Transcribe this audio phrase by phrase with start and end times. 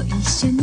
[0.00, 0.59] と一緒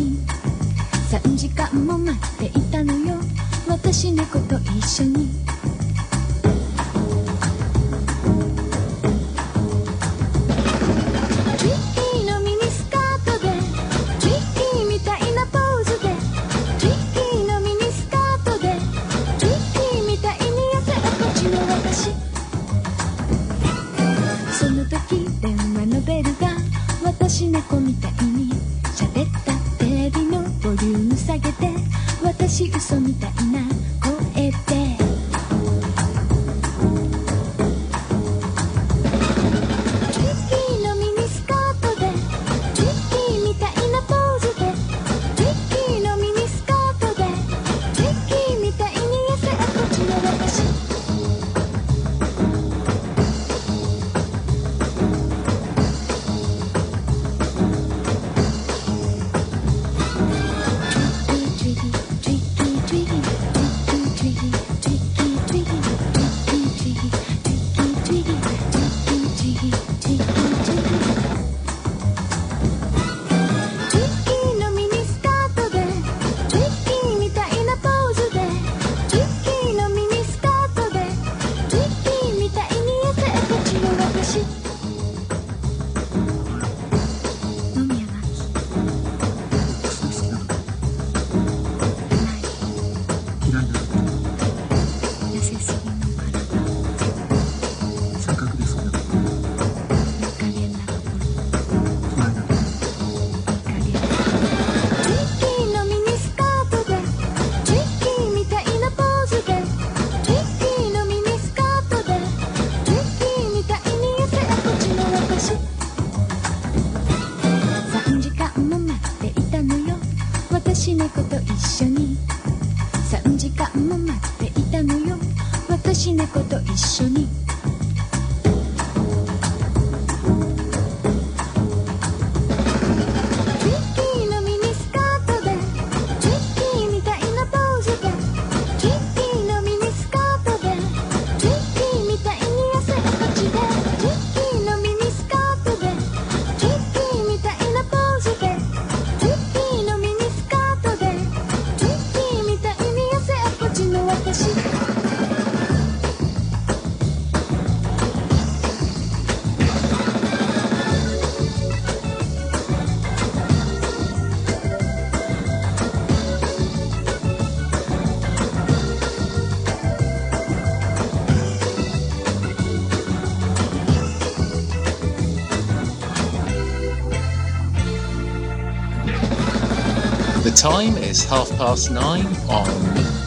[181.18, 182.66] Is half past nine on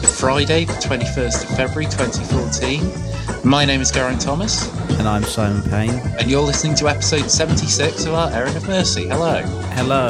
[0.02, 2.82] Friday, the 21st of February 2014.
[3.44, 5.90] My name is Garen Thomas, And I'm Simon Payne.
[6.18, 9.08] and you're listening to episode 76 of our Errand of Mercy.
[9.08, 9.42] Hello.
[9.74, 10.08] Hello.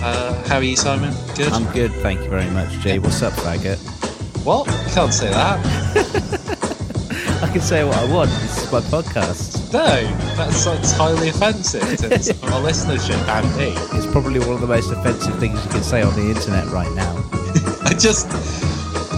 [0.00, 1.14] Uh, how are you, Simon?
[1.36, 1.52] Good?
[1.52, 2.98] I'm good, thank you very much, Jay.
[2.98, 3.78] What's up, faggot?
[4.44, 4.66] what?
[4.66, 6.54] You can't say that.
[7.42, 8.30] I can say what I want.
[8.30, 9.72] This is my podcast.
[9.72, 9.86] No,
[10.36, 11.82] that's, that's highly offensive
[12.48, 13.72] to some of our listenership and me.
[13.98, 16.92] It's probably one of the most offensive things you can say on the internet right
[16.94, 17.14] now.
[17.82, 18.26] I just.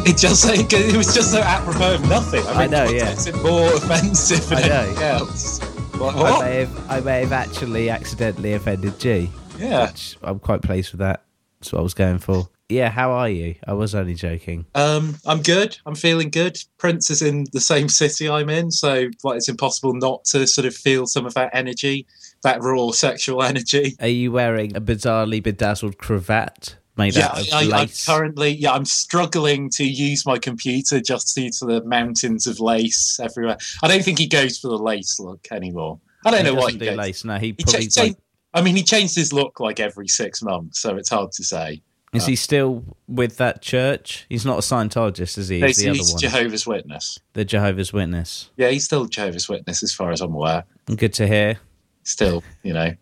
[0.06, 2.42] It just it was just so apropos of nothing.
[2.46, 3.04] I, I mean, know, yeah.
[3.10, 4.80] makes it more offensive than I know.
[4.80, 5.58] anything else.
[5.98, 6.16] What?
[6.16, 9.86] I may, have, I may have actually accidentally offended G, Yeah.
[9.90, 11.24] which I'm quite pleased with that.
[11.60, 12.48] That's what I was going for.
[12.70, 13.56] Yeah, how are you?
[13.66, 14.64] I was only joking.
[14.74, 15.76] Um, I'm good.
[15.84, 16.56] I'm feeling good.
[16.78, 20.66] Prince is in the same city I'm in, so like, it's impossible not to sort
[20.66, 22.06] of feel some of that energy,
[22.42, 23.96] that raw sexual energy.
[24.00, 28.48] Are you wearing a bizarrely bedazzled cravat made Yeah, out of I, I, I'm currently.
[28.50, 33.56] Yeah, I'm struggling to use my computer just due to the mountains of lace everywhere.
[33.82, 36.00] I don't think he goes for the lace look anymore.
[36.24, 36.98] I don't he know what doesn't he do goes.
[36.98, 37.24] lace.
[37.24, 37.88] No, he He probably.
[37.96, 38.16] like-
[38.52, 41.82] I mean, he changed his look like every six months, so it's hard to say.
[42.12, 44.26] is he uh, still with that church?
[44.28, 45.60] He's not a Scientologist, is he?
[45.60, 47.20] No, He's the other he's one, Jehovah's Witness.
[47.34, 48.50] the Jehovah's Witness.
[48.56, 50.64] Yeah, he's still Jehovah's Witness as far as I'm aware.
[50.96, 51.58] Good to hear.
[52.04, 52.94] Still, you know,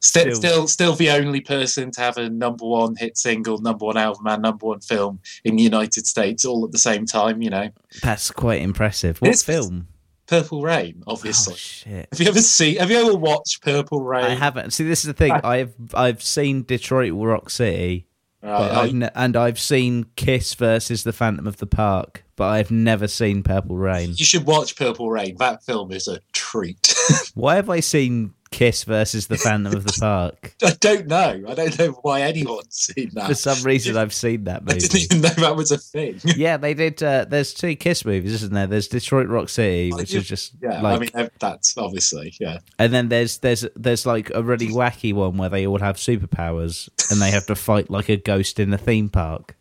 [0.00, 3.84] still, Still- still, still the only person to have a number one hit single, number
[3.86, 7.42] one album, and number one film in the United States all at the same time.
[7.42, 7.68] You know,
[8.02, 9.18] That's quite impressive.
[9.20, 9.88] What It's- film?
[10.26, 11.54] Purple Rain, Oh obviously.
[11.56, 12.06] shit!
[12.12, 12.76] have you ever seen?
[12.76, 14.26] Have you ever watched Purple Rain?
[14.26, 14.72] I haven't.
[14.72, 15.32] See, this is the thing.
[15.42, 18.06] I've I've seen Detroit Rock City,
[18.42, 22.44] Right, I- I've ne- and I've seen Kiss versus the Phantom of the Park, but
[22.48, 24.10] I've never seen Purple Rain.
[24.16, 25.34] you should watch Purple Rain.
[25.38, 26.94] That film is a treat.
[27.34, 30.54] Why have I seen Kiss versus the Phantom of the Park.
[30.62, 31.44] I don't know.
[31.46, 33.26] I don't know why anyone's seen that.
[33.26, 36.20] For some reason, I've seen that I didn't even know that was a thing.
[36.38, 37.02] Yeah, they did.
[37.02, 38.66] Uh, there's two Kiss movies, isn't there?
[38.66, 42.58] There's Detroit Rock City, which is just Yeah, like, I mean that's obviously yeah.
[42.78, 46.88] and then there's there's there's like a really wacky one where they all have superpowers
[47.10, 49.56] and they have to fight like a ghost in a theme park.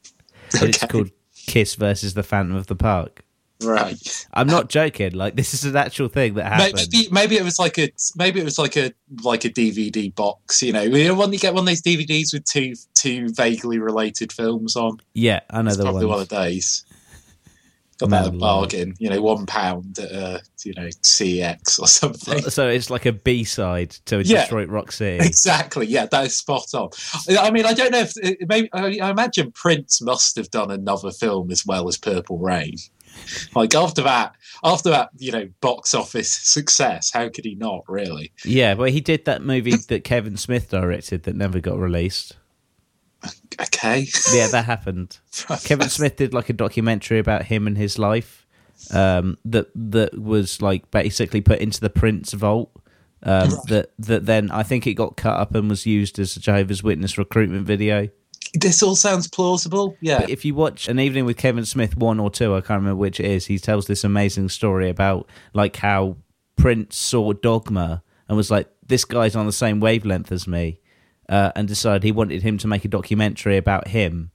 [0.53, 3.23] And It's called Kiss versus the Phantom of the Park.
[3.63, 4.27] Right.
[4.33, 5.13] I'm not joking.
[5.13, 6.87] Like this is an actual thing that happened.
[6.91, 8.93] Maybe maybe it was like a maybe it was like a
[9.23, 10.61] like a DVD box.
[10.61, 14.31] You know, you when you get one of those DVDs with two two vaguely related
[14.31, 14.99] films on.
[15.13, 16.15] Yeah, I know It's the probably one.
[16.15, 16.83] one of those.
[17.99, 18.93] Got that Man, bargain.
[18.99, 22.43] You know, one pound at uh, you know CX or something.
[22.43, 24.43] So it's like a B side to a Yeah.
[24.43, 25.25] Detroit Rock City.
[25.25, 25.87] Exactly.
[25.87, 26.89] Yeah, that is spot on.
[27.39, 28.13] I mean, I don't know if
[28.47, 32.75] maybe I imagine Prince must have done another film as well as Purple Rain.
[33.55, 38.31] Like after that, after that, you know, box office success, how could he not really?
[38.43, 42.37] Yeah, but he did that movie that Kevin Smith directed that never got released.
[43.59, 44.07] Okay.
[44.31, 45.19] Yeah, that happened.
[45.63, 48.45] Kevin Smith did like a documentary about him and his life
[48.91, 52.71] um, that that was like basically put into the Prince vault.
[53.23, 56.39] Um, That that then I think it got cut up and was used as a
[56.39, 58.09] Jehovah's Witness recruitment video.
[58.53, 59.97] This all sounds plausible.
[60.01, 60.19] Yeah.
[60.21, 62.95] But if you watch an evening with Kevin Smith one or two, I can't remember
[62.95, 63.45] which it is.
[63.45, 66.17] He tells this amazing story about like how
[66.55, 70.79] Prince saw Dogma and was like, "This guy's on the same wavelength as me,"
[71.29, 74.31] uh, and decided he wanted him to make a documentary about him.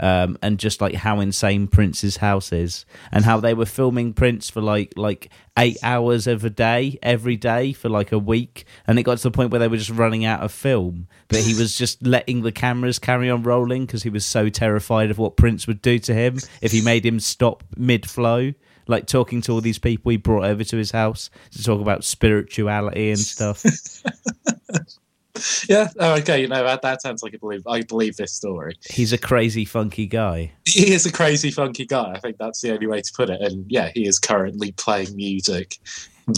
[0.00, 4.48] Um, and just like how insane Prince's house is, and how they were filming Prince
[4.50, 8.98] for like like eight hours of a day every day for like a week, and
[8.98, 11.08] it got to the point where they were just running out of film.
[11.28, 15.10] But he was just letting the cameras carry on rolling because he was so terrified
[15.10, 18.52] of what Prince would do to him if he made him stop mid flow.
[18.86, 22.02] Like talking to all these people he brought over to his house to talk about
[22.02, 23.64] spirituality and stuff.
[25.68, 25.88] yeah.
[25.98, 26.40] Oh, okay.
[26.40, 28.76] You know that, that sounds like I believe I believe this story.
[28.88, 30.52] He's a crazy, funky guy.
[30.64, 32.12] He is a crazy, funky guy.
[32.14, 33.40] I think that's the only way to put it.
[33.40, 35.78] And yeah, he is currently playing music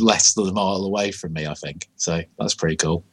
[0.00, 1.46] less than a mile away from me.
[1.46, 2.22] I think so.
[2.38, 3.04] That's pretty cool.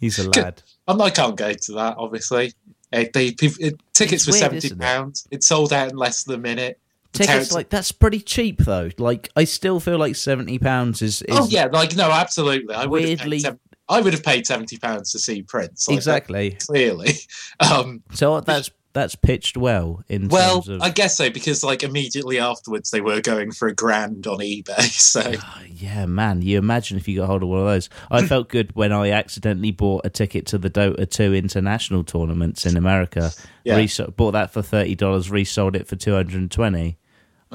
[0.00, 0.62] He's a lad.
[0.88, 2.52] I can't go to that, obviously.
[2.92, 4.84] Uh, they, it, tickets It's were weird, seventy isn't it?
[4.84, 5.26] pounds.
[5.30, 5.42] It?
[5.42, 6.78] sold out in less than a minute.
[7.12, 8.90] Tickets Terrence- like that's pretty cheap though.
[8.98, 12.74] Like I still feel like seventy pounds is, is oh yeah, like no, absolutely.
[12.74, 13.44] I weirdly-
[13.88, 15.88] I would have paid seventy pounds to see Prince.
[15.88, 16.48] like, exactly.
[16.50, 17.12] that, clearly.
[17.60, 21.82] Um, So that's that's pitched well in well, terms of I guess so because like
[21.82, 24.78] immediately afterwards they were going for a grand on eBay.
[25.00, 26.42] So Oh, yeah, man.
[26.42, 27.88] You imagine if you got hold of one of those.
[28.10, 32.66] I felt good when I accidentally bought a ticket to the Dota 2 international tournaments
[32.66, 33.30] in America.
[33.64, 33.78] Yeah.
[33.78, 36.98] Reso- bought that for thirty dollars, resold it for two hundred and twenty.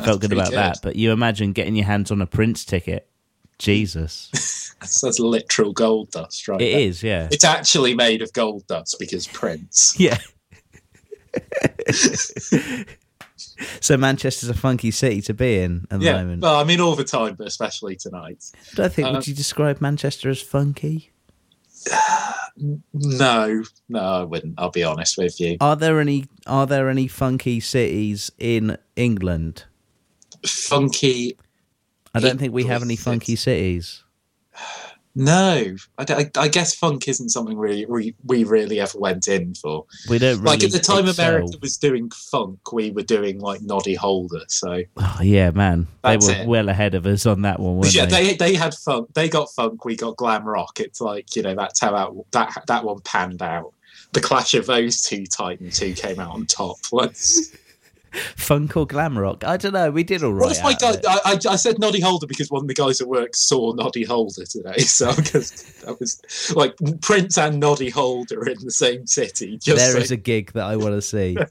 [0.03, 0.57] Felt good about good.
[0.57, 0.79] that.
[0.81, 3.09] But you imagine getting your hands on a Prince ticket.
[3.59, 4.67] Jesus.
[4.79, 6.62] That's, that's literal gold dust, right?
[6.62, 6.79] it there.
[6.81, 7.27] is, yeah.
[7.31, 9.95] It's actually made of gold dust because Prince.
[10.00, 10.18] Yeah.
[13.81, 16.41] so Manchester's a funky city to be in at the Yeah, moment.
[16.41, 18.44] well, I mean all the time, but especially tonight.
[18.74, 21.12] I don't think uh, would you describe Manchester as funky?
[22.59, 24.56] No, no, I wouldn't.
[24.57, 25.57] I'll be honest with you.
[25.62, 29.65] Are there any are there any funky cities in England?
[30.43, 31.38] Funky.
[32.15, 34.03] I don't think we have any funky cities.
[35.20, 39.56] No, I, I- I guess funk isn't something we, we we really ever went in
[39.56, 39.86] for.
[40.08, 41.26] We don't really like at the time excel.
[41.38, 44.42] America was doing funk, we were doing like Noddy Holder.
[44.48, 46.48] So Oh, yeah, man, they were it.
[46.48, 48.28] well ahead of us on that one, weren't yeah, they?
[48.28, 49.12] they they had funk.
[49.16, 49.86] They got funk.
[49.86, 50.80] We got glam rock.
[50.80, 53.74] It's like you know that's how that that that one panned out.
[54.14, 57.56] The clash of those two titans who came out on top was.
[58.36, 59.43] Funk or glam rock?
[59.43, 59.91] I don't know.
[59.91, 60.47] We did all right.
[60.47, 60.95] What if my guy?
[61.07, 64.03] I, I, I said Noddy Holder because one of the guys at work saw Noddy
[64.03, 64.75] Holder today.
[64.79, 65.51] So because
[65.86, 66.21] that was
[66.55, 69.57] like Prince and Noddy Holder in the same city.
[69.57, 71.38] Just There so- is a gig that I want to see.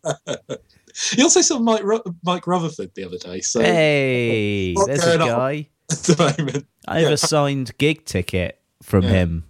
[1.12, 3.42] You also saw Mike Ru- Mike Rutherford the other day.
[3.42, 5.68] So hey, there's a guy.
[5.90, 7.14] at the moment, I have Yeah.
[7.14, 9.10] a signed gig ticket from Yeah.
[9.10, 9.44] him.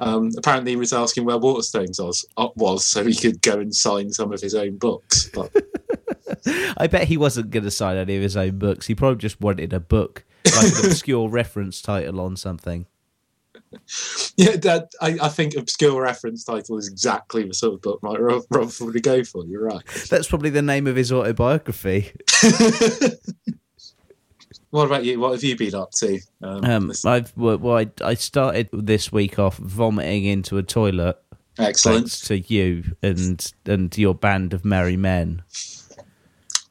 [0.00, 3.74] Um, apparently he was asking where Waterstones was, uh, was so he could go and
[3.74, 5.30] sign some of his own books.
[5.32, 5.52] But
[6.76, 8.86] I bet he wasn't going to sign any of his own books.
[8.86, 12.86] He probably just wanted a book, like an obscure reference title on something.
[14.36, 18.18] yeah, that I, I think obscure reference title is exactly the sort of book Mike
[18.18, 19.44] Ru- Rutherford would go for.
[19.46, 19.82] You're right.
[20.10, 22.12] That's probably the name of his autobiography.
[24.74, 25.20] What about you?
[25.20, 26.18] What have you been up to?
[26.42, 31.16] Um, Um, I've well, I, I started this week off vomiting into a toilet
[31.60, 32.10] excellent.
[32.10, 35.44] thanks to you and and your band of merry men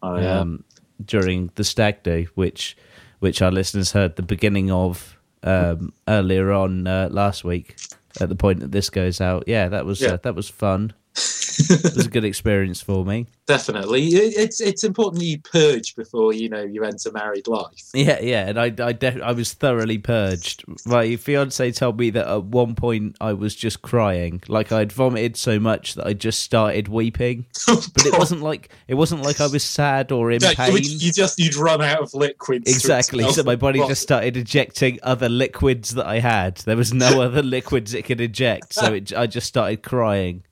[0.01, 0.39] Oh, yeah.
[0.41, 0.65] um,
[1.05, 2.75] during the stag do, which
[3.19, 7.77] which our listeners heard the beginning of um, earlier on uh, last week.
[8.19, 10.15] At the point that this goes out, yeah, that was Yeah.
[10.15, 10.91] Uh, that was fun.
[11.15, 13.27] It was a good experience for me.
[13.45, 17.89] Definitely, it's it's important that you purge before you know you enter married life.
[17.93, 20.63] Yeah, yeah, and I, I, def- I was thoroughly purged.
[20.85, 25.35] My fiance told me that at one point I was just crying, like I'd vomited
[25.37, 27.45] so much that I just started weeping.
[27.93, 30.77] But it wasn't like it wasn't like I was sad or in Yeah, pain.
[30.81, 32.73] you just you'd run out of liquids.
[32.73, 33.29] Exactly.
[33.31, 36.57] So my body just started ejecting other liquids that I had.
[36.57, 40.43] There was no other liquids it could eject, so it, I just started crying.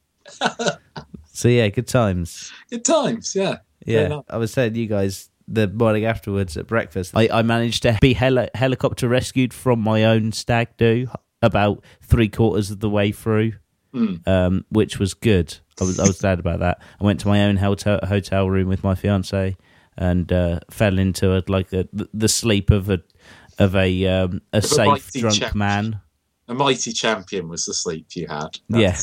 [1.34, 2.52] So yeah, good times.
[2.70, 3.36] good times.
[3.36, 4.20] Yeah, Yeah.
[4.30, 7.14] I was saying you guys the morning afterwards at breakfast.
[7.16, 11.08] I, I managed to be heli- helicopter rescued from my own stag do
[11.42, 13.54] about three quarters of the way through,
[13.94, 14.26] Mm.
[14.28, 15.58] um, which was good.
[15.82, 16.82] I was I was glad about that.
[17.00, 19.58] I went to my own hotel hotel room with my fiance
[19.98, 23.02] and uh, fell into a, like a, the sleep of a
[23.60, 25.58] of a um, a a safe mighty drunk champion.
[25.58, 26.02] man.
[26.48, 28.60] a mighty champion was the sleep you had.
[28.70, 28.98] Yeah.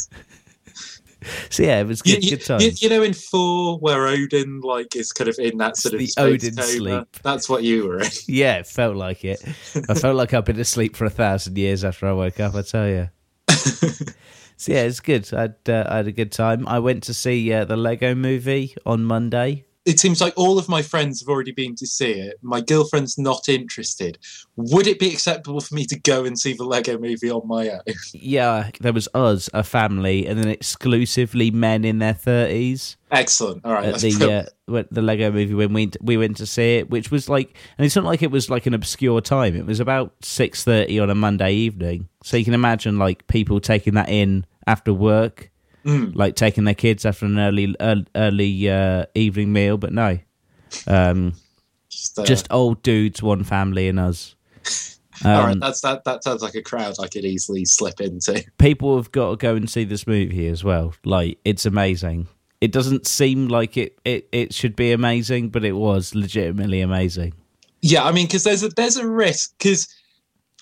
[1.51, 2.23] So yeah, it was good.
[2.25, 2.65] you- good times.
[2.83, 6.01] you- you know, in Thor, where Odin like is kind of in that sort of
[6.01, 7.17] the Odin coma, sleep.
[7.23, 8.11] That's what you were in.
[8.29, 9.43] Yeah, it felt like it.
[9.89, 12.55] I felt like I've been asleep for a thousand years after I woke up.
[12.55, 13.09] I tell you.
[13.49, 15.29] so yeah, it's good.
[15.35, 16.67] I had, uh, I had a good time.
[16.69, 19.65] I went to see uh, the Lego Movie on Monday.
[19.88, 22.38] It seems like all of my friends have already been to see it.
[22.42, 24.18] My girlfriend's not interested.
[24.57, 27.71] Would it be acceptable for me to go and see the Lego movie on my
[27.71, 27.80] own?
[28.12, 33.64] Yeah, there was us, a family, and then exclusively men in their thirties Excellent.
[33.64, 33.87] All right.
[33.87, 37.11] at That's the uh, the Lego Movie when we we went to see it, which
[37.11, 39.57] was like, and it's not like it was like an obscure time.
[39.57, 43.61] It was about six thirty on a Monday evening, so you can imagine like people
[43.61, 45.50] taking that in after work.
[45.85, 46.14] Mm.
[46.14, 50.18] like taking their kids after an early early, early uh, evening meal, but no,
[50.87, 51.32] um,
[51.88, 54.35] Just, uh, just old dudes, one family, and us.
[55.25, 55.61] Um, all right.
[55.61, 56.04] That's that.
[56.04, 58.44] That sounds like a crowd I could easily slip into.
[58.58, 60.94] people have got to go and see this movie as well.
[61.04, 62.28] Like, it's amazing.
[62.61, 67.35] It doesn't seem like it, it, it should be amazing, but it was legitimately amazing.
[67.82, 69.54] Yeah, I mean, because there's a there's a risk.
[69.58, 69.87] Because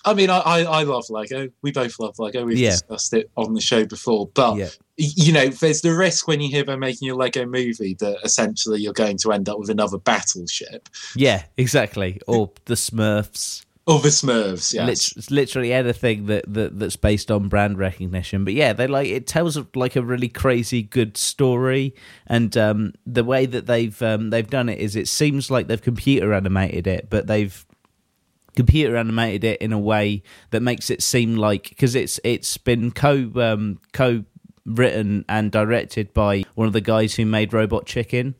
[0.05, 1.49] I mean, I, I I love Lego.
[1.63, 2.45] We both love Lego.
[2.45, 2.69] We've Yeah.
[2.71, 4.29] discussed it on the show before.
[4.33, 4.69] But Yeah.
[4.97, 8.81] You know, there's the risk when you hear they're making a Lego movie that essentially
[8.81, 12.19] you're going to end up with another battleship Yeah, exactly.
[12.27, 13.63] Or the Smurfs.
[13.85, 14.73] or the Smurfs.
[14.73, 14.87] Yes.
[14.87, 18.43] Lit- it's literally anything that, that that's based on brand recognition.
[18.43, 21.93] But yeah, they like it tells like a really crazy good story,
[22.25, 25.81] and um, the way that they've um, they've done it is it seems like they've
[25.81, 27.65] computer animated it, but they've
[28.55, 32.89] computer animated it in a way that makes it seem like because it's it's been
[32.91, 34.23] co um, co
[34.67, 38.35] written and directed by one of the guys who made Robot Chicken.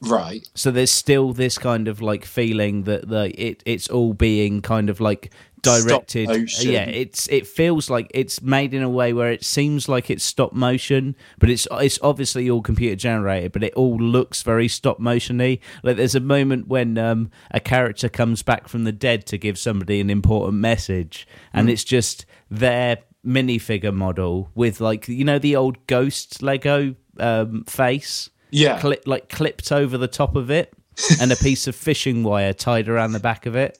[0.00, 0.46] Right.
[0.54, 4.90] so there's still this kind of like feeling that the it it's all being kind
[4.90, 6.50] of like directed.
[6.50, 10.10] Stop yeah it's it feels like it's made in a way where it seems like
[10.10, 14.68] it's stop motion but it's it's obviously all computer generated but it all looks very
[14.68, 15.58] stop motiony.
[15.82, 19.58] Like there's a moment when um a character comes back from the dead to give
[19.58, 25.56] somebody an important message and it's just their minifigure model with like you know the
[25.56, 28.78] old ghost lego um face Yeah.
[28.80, 30.72] cli- like clipped over the top of it
[31.20, 33.78] and a piece of fishing wire tied around the back of it.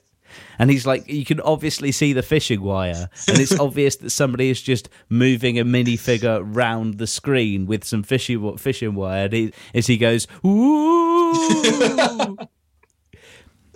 [0.59, 4.49] And he's like, you can obviously see the fishing wire, and it's obvious that somebody
[4.49, 9.25] is just moving a minifigure round the screen with some fishing fishing wire.
[9.25, 12.37] And he, as he goes, ooh,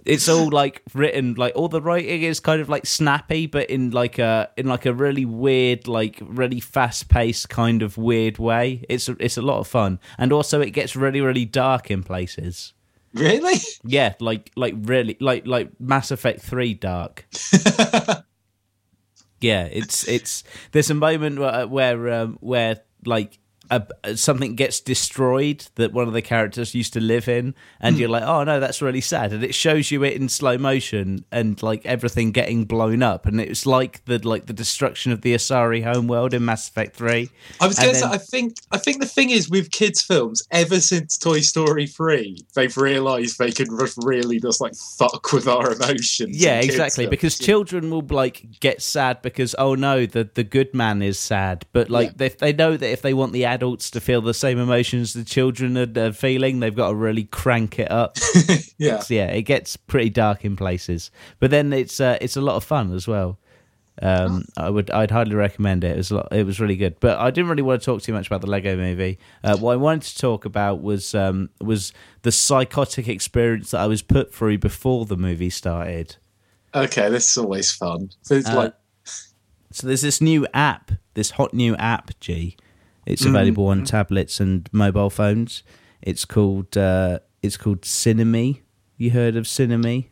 [0.06, 3.92] it's all like written like all the writing is kind of like snappy, but in
[3.92, 8.86] like a in like a really weird, like really fast paced kind of weird way.
[8.90, 12.74] It's it's a lot of fun, and also it gets really really dark in places.
[13.14, 13.56] really?
[13.84, 17.26] Yeah, like like really like like Mass Effect Three dark.
[19.42, 25.68] yeah, it's it's there's a moment where where um, where like a, something gets destroyed
[25.76, 28.14] that one of the characters used to live in, and you're hmm.
[28.14, 31.62] like, oh no, that's really sad, and it shows you it in slow motion and
[31.62, 35.84] like everything getting blown up, and it's like the like the destruction of the Asari
[35.84, 37.30] homeworld in Mass Effect Three.
[37.60, 40.44] I was going to say, I think, I think the thing is with kids' films,
[40.52, 43.68] ever since Toy Story 3, they've realised they can
[44.04, 46.42] really just like fuck with our emotions.
[46.42, 47.06] Yeah, exactly.
[47.06, 47.12] films.
[47.12, 51.66] Because children will like get sad because oh no, the the good man is sad.
[51.72, 52.28] But like Yeah.
[52.28, 55.24] if they know that if they want the adults to feel the same emotions the
[55.24, 58.18] children are, are feeling, they've got to really crank it up.
[58.78, 59.00] yeah.
[59.00, 62.56] So, yeah, it gets pretty dark in places, but then it's uh, it's a lot
[62.56, 63.38] of fun as well.
[64.02, 65.92] Um, I would I'd highly recommend it.
[65.92, 68.02] It was a lot, it was really good, but I didn't really want to talk
[68.02, 69.20] too much about the Lego Movie.
[69.44, 73.88] Uh, what I wanted to talk about was um, was the psychotic experience that I
[73.88, 76.16] was put through before the movie started.
[76.74, 78.12] Okay, this is always fun.
[78.22, 78.74] So it's Uh, like
[79.72, 82.56] So there's this new app, this hot new app, G.
[83.06, 83.36] It's Mm-hmm.
[83.36, 85.64] available on tablets and mobile phones.
[86.02, 88.62] It's called uh, it's called Cinime.
[88.98, 90.08] You heard of Cinime?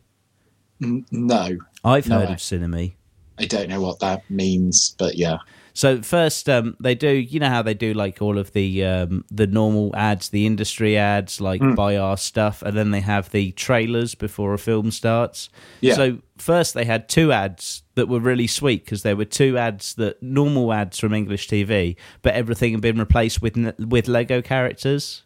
[0.80, 2.94] no, I've No heard of Cinime.
[3.38, 5.38] I don't know what that means, but yeah.
[5.78, 7.08] So first, um, they do.
[7.08, 10.96] You know how they do like all of the um, the normal ads, the industry
[10.96, 11.74] ads, like Hmm.
[11.76, 15.48] buy our stuff, and then they have the trailers before a film starts.
[15.80, 15.94] Yeah.
[15.94, 19.94] So first, they had two ads that were really sweet because there were two ads
[19.94, 25.22] that normal ads from English TV, but everything had been replaced with with Lego characters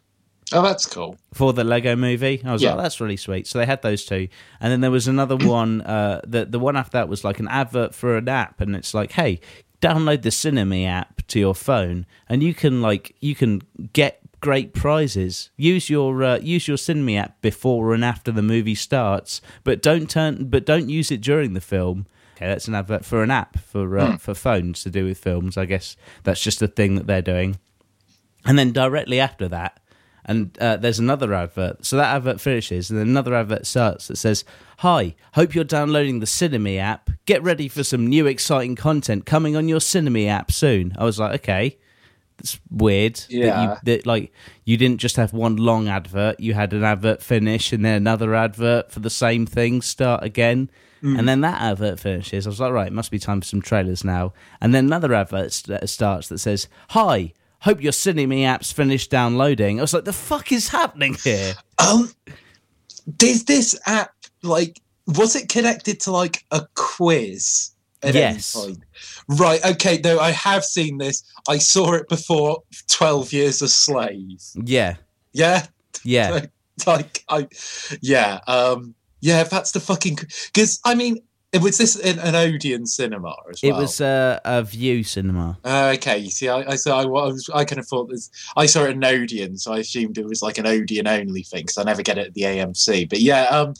[0.51, 1.17] Oh, that's cool.
[1.33, 2.43] for the Lego movie.
[2.45, 2.73] I was Yeah.
[2.75, 3.47] like, that's really sweet.
[3.47, 4.27] So they had those two,
[4.61, 5.81] and then there was another one.
[5.81, 8.93] Uh, the the one after that was like an advert for an app, and it's
[8.93, 9.39] like, hey,
[9.83, 13.61] download the Cinema app to your phone, and you can like you can
[13.91, 15.49] get great prizes.
[15.57, 20.09] Use your uh, use your Cinema app before and after the movie starts, but don't
[20.09, 22.05] turn but don't use it during the film.
[22.35, 25.57] Okay, that's an advert for an app for uh, for phones to do with films.
[25.57, 27.59] I guess that's just a thing that they're doing.
[28.45, 29.79] And then directly after that,
[30.25, 31.85] and uh, there's another advert.
[31.85, 34.43] So that advert finishes, and then another advert starts that says,
[34.79, 37.09] "Hi, hope you're downloading the Cinime app.
[37.25, 41.19] Get ready for some new exciting content coming on your Cinime app soon." I was
[41.19, 41.77] like, "Okay."
[42.37, 43.61] that's weird that Yeah.
[43.73, 44.33] you that like
[44.65, 46.39] you didn't just have one long advert.
[46.39, 50.71] You had an advert finish and then another advert for the same thing start again,
[51.03, 52.47] and then that advert finishes.
[52.47, 54.33] I was like, right, it must be time for some trailers now.
[54.59, 57.33] And then another advert st- starts that says, "Hi,
[57.63, 61.53] hope your Cinema app's finished downloading." I was like, the fuck is happening here?
[61.79, 62.11] Um,
[63.17, 67.71] did this app like was it connected to like a quiz?
[68.01, 68.55] At Yes.
[68.55, 68.83] Any point?
[69.39, 69.65] Right.
[69.65, 70.01] Okay.
[70.03, 71.23] No, I have seen this.
[71.47, 74.41] I saw it before Twelve Years a Slave.
[74.55, 74.95] Yeah,
[75.31, 75.65] Yeah.
[76.03, 76.45] yeah,
[76.87, 77.47] like I,
[78.01, 78.39] yeah.
[78.47, 78.93] Um.
[79.21, 79.43] Yeah.
[79.43, 80.17] That's the fucking.
[80.53, 81.17] Because I mean,
[81.61, 83.77] was this in an Odeon cinema as well?
[83.77, 85.57] it was uh, a View cinema.
[85.63, 88.29] Uh, okay, you see, I, I so I, was I kind of thought this.
[88.57, 91.61] I saw it in Odeon, so I assumed it was like an Odeon only thing
[91.63, 93.09] because I never get it at the AMC.
[93.09, 93.73] But yeah, um,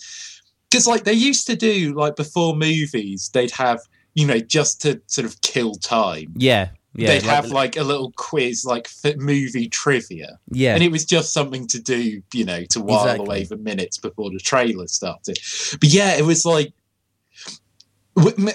[0.69, 3.79] because like they used to do like before movies, they'd have
[4.13, 6.33] you know just to sort of kill time.
[6.35, 10.83] Yeah, yeah, they'd like have the- like a little quiz, like movie trivia, yeah, and
[10.83, 13.25] it was just something to do, you know, to while Exactly.
[13.25, 15.39] away the minutes before the trailer started.
[15.79, 16.71] But yeah, it was like,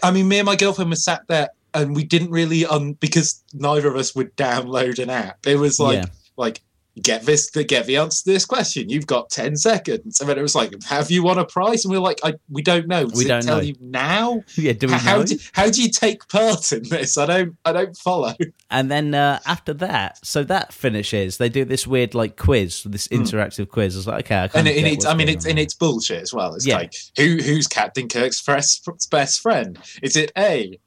[0.03, 3.42] I mean, me and my girlfriend were sat there, and we didn't really, um, because
[3.53, 5.47] neither of us would download an app.
[5.47, 6.07] It was like, Yeah.
[6.37, 6.61] like.
[7.03, 8.89] Get this, get the answer to this question.
[8.89, 11.93] You've got ten seconds, and then it was like, "Have you won a prize?" And
[11.93, 13.07] we are like, I, "We don't know.
[13.07, 13.63] Does We don't tell know.
[13.63, 14.43] you now?
[14.57, 14.73] yeah.
[14.73, 15.25] Do we how know?
[15.25, 17.17] do how do you take part in this?
[17.19, 18.35] I don't, I don't follow."
[18.71, 21.39] And then uh, after that, so that finishes.
[21.39, 23.95] They do this weird like quiz, this interactive quiz.
[23.95, 26.23] I was like, okay, I and, it, and it's I mean it's and it's bullshit
[26.23, 26.55] as well.
[26.55, 26.77] It's Yeah.
[26.77, 29.79] like who who's Captain Kirk's best best friend?
[30.03, 30.79] Is it A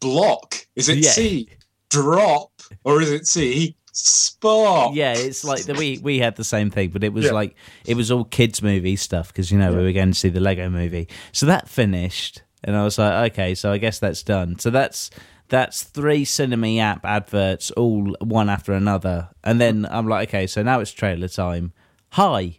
[0.00, 0.66] block?
[0.76, 1.10] Is it Yeah.
[1.10, 1.48] C
[1.88, 2.50] drop?
[2.82, 4.94] Or is it C spark?
[4.94, 7.32] Yeah, it's like the, we we had the same thing, but it was Yeah.
[7.32, 7.54] like
[7.86, 10.40] it was all kids movie stuff because you know we were going to see the
[10.40, 11.08] Lego movie.
[11.32, 14.58] So that finished, and I was like, okay, so I guess that's done.
[14.58, 15.10] So that's
[15.48, 20.62] that's three Cinema app adverts, all one after another, and then I'm like, okay, so
[20.62, 21.72] now it's trailer time.
[22.12, 22.58] Hi.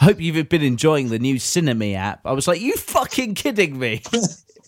[0.00, 2.20] Hope you've been enjoying the new Cinema app.
[2.26, 4.02] I was like, you fucking kidding me?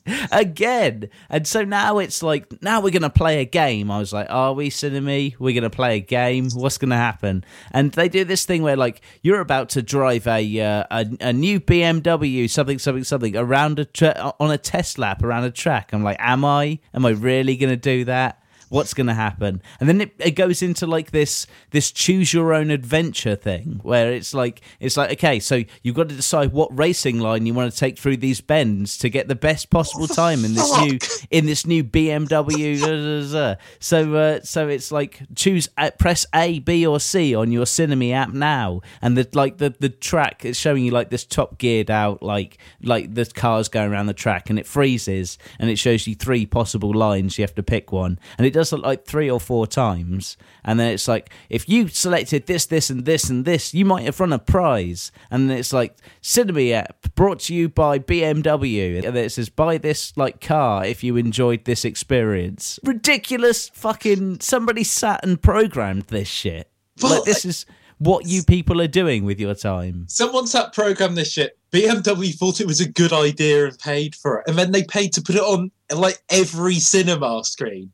[0.33, 1.09] again.
[1.29, 3.91] And so now it's like, now we're going to play a game.
[3.91, 5.31] I was like, are we, Cinema?
[5.39, 6.51] We're going to play a game.
[6.51, 7.45] What's going to happen?
[7.71, 11.33] And they do this thing where, like, you're about to drive a uh, a, a
[11.33, 15.91] new BMW, something, something, something, around a tra- on a test lap around a track.
[15.93, 16.79] I'm like, am I?
[16.95, 18.42] Am I really going to do that?
[18.73, 19.63] What's going to happen?
[19.81, 24.13] And then it, it goes into like this this choose your own adventure thing where
[24.13, 27.71] it's like it's like okay so you've got to decide what racing line you want
[27.73, 30.99] to take through these bends to get the best possible time in this new
[31.31, 37.01] in this new BMW so uh, so it's like choose uh, press A B or
[37.01, 38.81] C on your Cinema app now.
[39.01, 42.59] And the like the the track is showing you like this top geared out like
[42.83, 46.47] like the cars going around the track and it freezes and it shows you three
[46.47, 47.39] possible lines.
[47.39, 48.19] You have to pick one.
[48.39, 51.89] And it does it like three or four times and then it's like if you
[51.89, 55.11] selected this this and this and this you might have won a prize.
[55.31, 59.79] And then it's like cinema app brought to you by bmw and it says buy
[59.79, 62.79] this like car if you enjoyed this experience.
[62.85, 66.71] Ridiculous fucking somebody sat and programmed this shit.
[67.01, 67.67] Well, like this is
[67.99, 70.07] what you people are doing with your time.
[70.09, 71.57] Someone sat program this shit.
[71.73, 75.13] BMW thought it was a good idea and paid for it, and then they paid
[75.15, 77.93] to put it on like every cinema screen.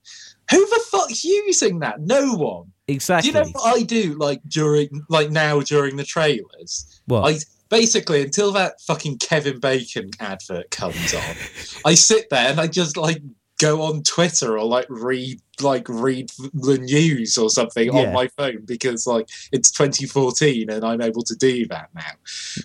[0.51, 2.01] Who the fuck's using that?
[2.01, 2.73] No one.
[2.87, 7.01] exactly Do you know what I do like during like now during the trailers?
[7.07, 7.39] what I
[7.71, 11.37] basically until that fucking Kevin Bacon advert comes on,
[11.85, 13.21] I sit there and I just like
[13.59, 18.07] go on Twitter or like read like read the news or something Yeah.
[18.07, 22.13] on my phone because like it's 2014 and I'm able to do that now.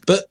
[0.05, 0.25] But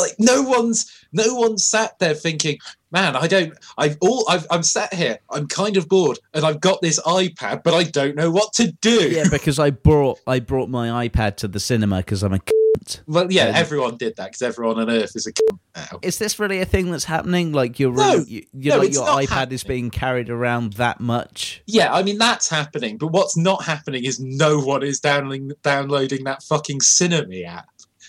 [0.00, 2.58] like no one's no one's sat there thinking,
[2.92, 3.52] man, I don't.
[3.78, 4.24] I've all.
[4.28, 5.18] I've, I'm sat here.
[5.30, 8.72] I'm kind of bored, and I've got this iPad, but I don't know what to
[8.80, 9.08] do.
[9.10, 12.38] Yeah, because I brought I brought my iPad to the cinema because I'm a.
[12.38, 13.00] cunt.
[13.06, 15.98] Well, yeah, Um, everyone did that because everyone on Earth is a cunt now.
[16.02, 17.52] Is this really a thing that's happening?
[17.52, 18.24] Like your No.
[18.26, 21.62] you, No, like your iPad is being carried around that much?
[21.66, 26.24] Yeah, I mean that's happening, but what's not happening is no one is downloading downloading
[26.24, 27.68] that fucking Cinema app.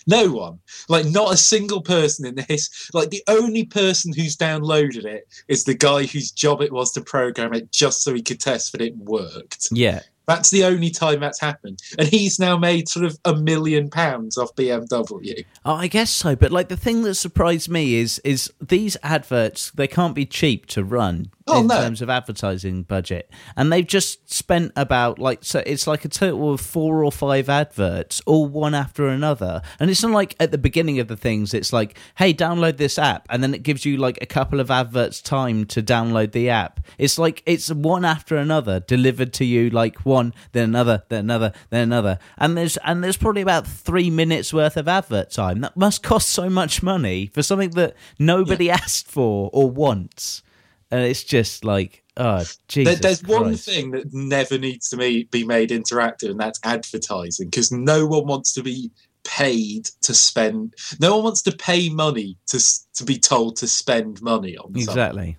[0.09, 2.89] No one, like not a single person in this.
[2.93, 7.01] Like the only person who's downloaded it is the guy whose job it was to
[7.01, 9.67] program it just so he could test that it worked.
[9.71, 10.01] Yeah.
[10.25, 14.37] That's the only time that's happened, and he's now made sort of a million pounds
[14.37, 15.43] off BMW.
[15.65, 16.35] Oh, I guess so.
[16.35, 20.67] But like the thing that surprised me is is these adverts they can't be cheap
[20.67, 21.75] to run Oh, in no.
[21.81, 26.53] terms of advertising budget, and they've just spent about like so it's like a total
[26.53, 29.61] of four or five adverts, all one after another.
[29.79, 32.97] And it's not like at the beginning of the things, it's like, hey, download this
[32.97, 36.49] app, and then it gives you like a couple of adverts time to download the
[36.49, 36.79] app.
[36.97, 41.53] It's like it's one after another delivered to you, like one, then another, then another,
[41.69, 45.61] then another, and there's and there's probably about three minutes worth of advert time.
[45.61, 50.43] That must cost so much money for something that nobody asked for or wants.
[50.91, 52.99] And it's just like, oh Jesus!
[52.99, 57.71] there's one thing that never needs to be, be made interactive, and that's advertising, because
[57.71, 58.91] no one wants to be
[59.23, 60.73] paid to spend.
[60.99, 62.59] No one wants to pay money to
[62.95, 64.81] to be told to spend money on something.
[64.81, 65.37] Exactly.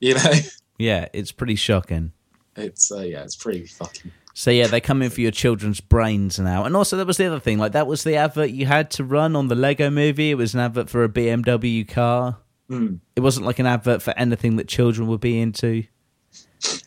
[0.00, 0.32] You know,
[0.78, 2.12] Yeah, it's pretty shocking.
[2.56, 4.12] it's uh, yeah, it's pretty fucking.
[4.32, 6.64] So yeah, they come in for your children's brains now.
[6.64, 7.58] And also, that was the other thing.
[7.58, 10.30] Like that was the advert you had to run on the Lego Movie.
[10.30, 12.38] It was an advert for a BMW car.
[12.70, 13.00] Mm.
[13.16, 15.84] It wasn't like an advert for anything that children would be into.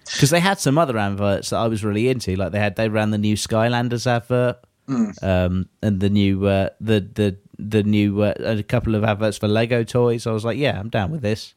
[0.06, 2.36] Because they had some other adverts that I was really into.
[2.36, 5.24] Like they had, they ran the new Skylanders advert, Mm.
[5.24, 9.48] um, and the new, uh, the the the new, uh, a couple of adverts for
[9.48, 10.26] Lego toys.
[10.28, 11.54] I was like, yeah, I'm down with this.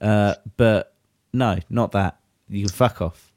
[0.00, 0.94] Uh, but
[1.32, 2.20] no, not that.
[2.48, 3.32] You can fuck off.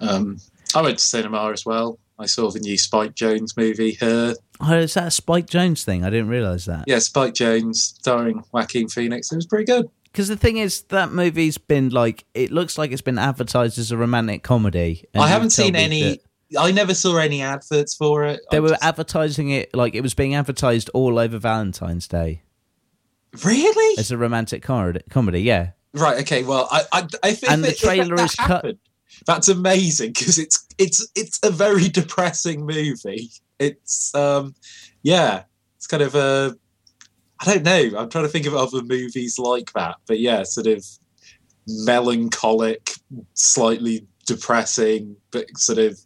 [0.00, 0.38] Um,
[0.74, 1.98] I went to cinema as well.
[2.18, 3.94] I saw the new Spike Jonze movie.
[4.00, 6.04] Her, Oh, is that a Spike Jonze thing?
[6.04, 6.84] I didn't realize that.
[6.86, 9.30] yeah, Spike Jonze starring Joaquin Phoenix.
[9.30, 9.88] It was pretty good.
[10.04, 13.92] Because the thing is, that movie's been like, it looks like it's been advertised as
[13.92, 15.04] a romantic comedy.
[15.14, 16.00] I haven't seen any.
[16.02, 16.20] that
[16.58, 18.40] I never saw any adverts for it.
[18.50, 22.42] They I were just- advertising it like it was being advertised all over Valentine's Day
[23.44, 25.00] really as a romantic comedy.
[25.10, 25.70] comedy yeah.
[25.94, 26.20] Right.
[26.22, 26.42] Okay.
[26.44, 28.78] Well, I I, I think And the that if trailer that is cut- happened,
[29.26, 33.30] That's amazing because it's it's it's a very depressing movie.
[33.58, 34.54] It's um,
[35.02, 35.44] yeah,
[35.76, 36.56] it's kind of a.
[37.40, 37.98] I don't know.
[37.98, 40.84] I'm trying to think of other movies like that, but yeah, sort of
[41.68, 42.94] melancholic,
[43.34, 46.00] slightly depressing, but sort of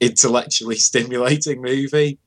[0.00, 2.18] intellectually stimulating movie.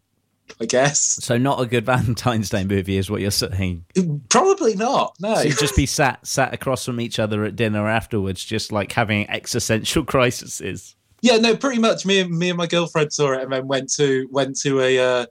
[0.61, 3.85] I guess So not a good Valentine's Day movie is what you're saying.
[4.29, 5.15] probably not.
[5.19, 8.71] No, So you'd just be sat sat across from each other at dinner afterwards, just
[8.71, 10.95] like having existential crises.
[11.21, 12.05] Yeah, no, pretty much.
[12.05, 14.99] Me and me and my girlfriend saw it, and then went to went to a
[14.99, 15.25] uh,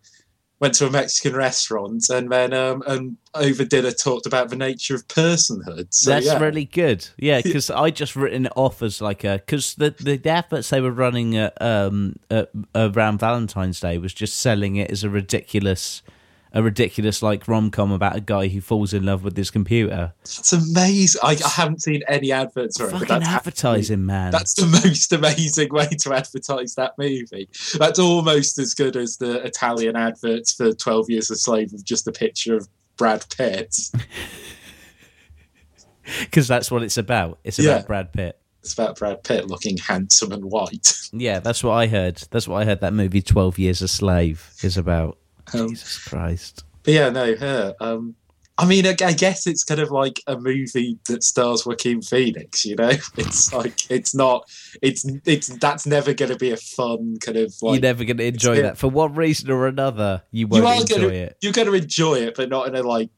[0.61, 4.95] went to a Mexican restaurant, and then um, and over dinner talked about the nature
[4.95, 5.89] of personhood.
[5.91, 6.39] So That's yeah.
[6.39, 7.09] really good.
[7.17, 10.71] Yeah, because I just written it off as like a because the the the efforts
[10.71, 15.11] they were running at, um at, around Valentine's Day was just selling it as a
[15.11, 16.03] ridiculous.
[16.53, 20.15] A ridiculous like rom com about a guy who falls in love with his computer.
[20.21, 21.21] That's amazing.
[21.23, 22.93] I, I haven't seen any adverts for it.
[22.93, 24.33] Fucking advertising, man.
[24.33, 27.49] That's the most amazing way to advertise that movie.
[27.79, 32.09] That's almost as good as the Italian adverts for Twelve Years a Slave with just
[32.09, 33.77] a picture of Brad Pitt.
[36.21, 37.39] because that's what it's about.
[37.45, 37.73] It's Yeah.
[37.77, 38.39] about Brad Pitt.
[38.63, 40.95] It's about Brad Pitt looking handsome and white.
[41.11, 42.17] Yeah, that's what I heard.
[42.31, 42.81] That's what I heard.
[42.83, 45.17] That movie, Twelve Years a Slave, is about.
[45.55, 46.65] Um, Jesus Christ.
[46.83, 47.75] But yeah, no, her.
[47.81, 48.15] Um,
[48.59, 52.65] I mean, I, I guess it's kind of like a movie that stars Joaquin Phoenix.
[52.65, 54.51] You know, it's like it's not.
[54.83, 57.75] It's it's that's never going to be a fun kind of like.
[57.75, 60.23] you're never going to enjoy that for one reason or another.
[60.33, 61.37] You won't you are enjoy to it.
[61.41, 63.11] you're going to enjoy it, but not in a like.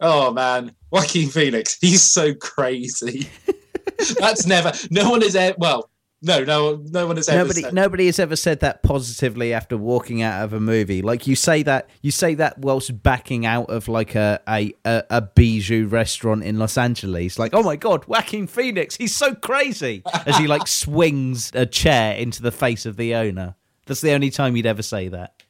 [0.00, 3.28] Oh man, Joaquin Phoenix, he's so crazy.
[4.18, 4.72] that's never.
[4.90, 5.38] No one is.
[5.58, 5.90] Well,
[6.22, 7.44] no, no, no one has ever.
[7.44, 11.02] Nobody, said, nobody has ever said that positively after walking out of a movie.
[11.02, 15.04] Like you say that, you say that whilst backing out of like a a, a,
[15.10, 17.38] a bijou restaurant in Los Angeles.
[17.38, 22.14] Like, oh my god, Joaquin Phoenix, he's so crazy as he like swings a chair
[22.16, 23.54] into the face of the owner.
[23.86, 25.42] That's the only time you'd ever say that.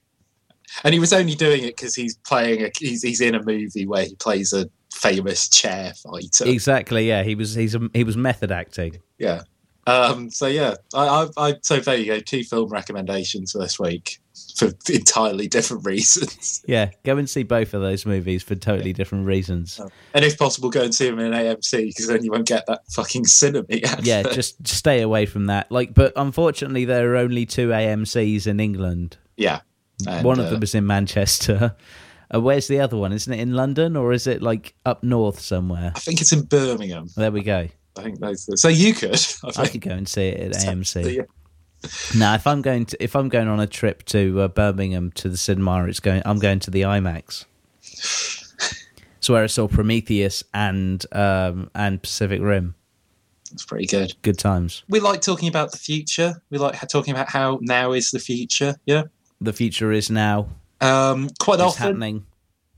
[0.85, 3.87] and he was only doing it because he's playing a he's he's in a movie
[3.87, 6.44] where he plays a famous chair fighter.
[6.46, 7.07] Exactly.
[7.09, 7.55] Yeah, he was.
[7.55, 8.98] He's a, he was method acting.
[9.18, 9.42] yeah.
[9.87, 12.20] Um, so yeah, I, I, I so there you go.
[12.20, 14.18] Two film recommendations for this week
[14.57, 16.62] for entirely different reasons.
[16.66, 19.81] Yeah, go and see both of those movies for totally different reasons.
[20.14, 22.81] And if possible, go and see them in AMC because then you won't get that
[22.90, 23.66] fucking cinema.
[24.03, 25.70] Yeah, just stay away from that.
[25.70, 29.16] Like, but unfortunately, there are only two AMC's in England.
[29.37, 29.61] yeah.
[30.07, 31.75] And, one of uh, them is in Manchester.
[32.35, 33.12] Uh, where's the other one?
[33.12, 35.92] Isn't it in London or is it like up north somewhere?
[35.94, 37.09] I think it's in Birmingham.
[37.16, 37.68] There we go.
[37.99, 38.61] I think those.
[38.61, 39.15] So you could.
[39.45, 41.15] I I could go and see it at AMC.
[41.17, 41.23] Yeah.
[42.19, 45.29] Now, if I'm going to if I'm going on a trip to uh, Birmingham to
[45.29, 46.23] the cinema, it's going.
[46.25, 47.45] I'm going to the IMAX.
[49.19, 52.77] It's where I saw Prometheus and um, and Pacific Rim.
[53.53, 54.15] It's pretty good.
[54.23, 54.85] Good times.
[54.89, 56.41] We like talking about the future.
[56.51, 58.77] We like talking about how now is the future.
[58.87, 59.05] Yeah.
[59.41, 60.49] The future is now.
[60.81, 62.27] Um, quite It's often, happening.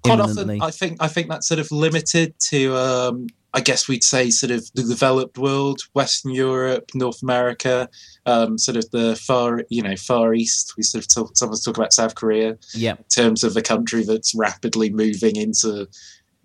[0.03, 0.57] quite imminently.
[0.61, 2.75] often, I think I think that's sort of limited to.
[2.77, 7.89] Um, I guess we'd say sort of the developed world, Western Europe, North America,
[8.27, 10.75] um, sort of the far, you know, Far East.
[10.77, 12.97] We sort of talk, sometimes talk about South Korea Yeah.
[12.99, 15.89] in terms of a country that's rapidly moving into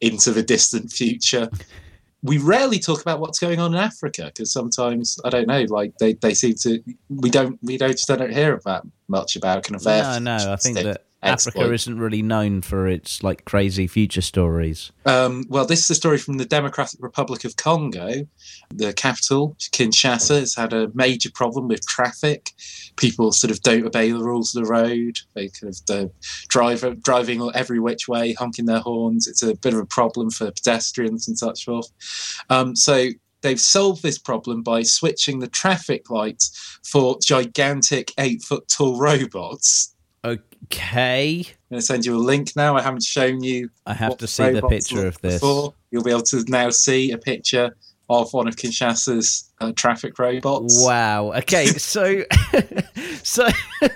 [0.01, 1.49] into the distant future.
[2.23, 5.97] We rarely talk about what's going on in Africa because sometimes I don't know, like
[5.97, 9.83] they, they seem to we don't we don't don't hear about much about kind of
[9.83, 10.53] their No, no.
[10.53, 11.73] I think that Africa exploit.
[11.73, 14.91] isn't really known for its like crazy future stories.
[15.05, 18.27] Um, well, this is a story from the Democratic Republic of Congo.
[18.69, 22.51] The capital, Kinshasa, has had a major problem with traffic.
[22.95, 25.19] People sort of don't obey the rules of the road.
[25.33, 26.11] They kind of the
[26.47, 29.27] driver driving every which way, honking their horns.
[29.27, 31.91] It's a bit of a problem for pedestrians and such forth.
[32.49, 33.09] Um, so
[33.43, 39.92] they've solved this problem by switching the traffic lights for gigantic eight foot tall robots.
[40.25, 41.39] Okay.
[41.39, 42.75] I'm going to send you a link now.
[42.77, 45.35] I haven't shown you I have to see the picture of this.
[45.35, 45.73] before.
[45.91, 47.75] You'll be able to now see a picture
[48.09, 50.83] of one of Kinshasa's uh, traffic robots.
[50.85, 51.33] Wow.
[51.33, 52.23] Okay, so
[53.23, 53.47] so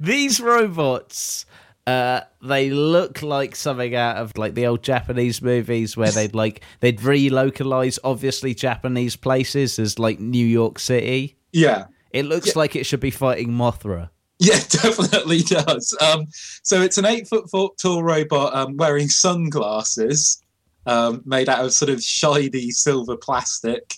[0.00, 1.46] these robots
[1.86, 6.62] uh they look like something out of like the old Japanese movies where they'd like
[6.80, 11.36] they'd relocalize obviously Japanese places as like New York City.
[11.52, 11.86] Yeah.
[12.10, 12.52] It looks Yeah.
[12.56, 14.08] like it should be fighting Mothra.
[14.44, 15.96] Yeah, definitely does.
[16.00, 16.26] Um,
[16.62, 20.42] so it's an eight foot tall robot um, wearing sunglasses
[20.86, 23.94] um, made out of sort of shiny silver plastic.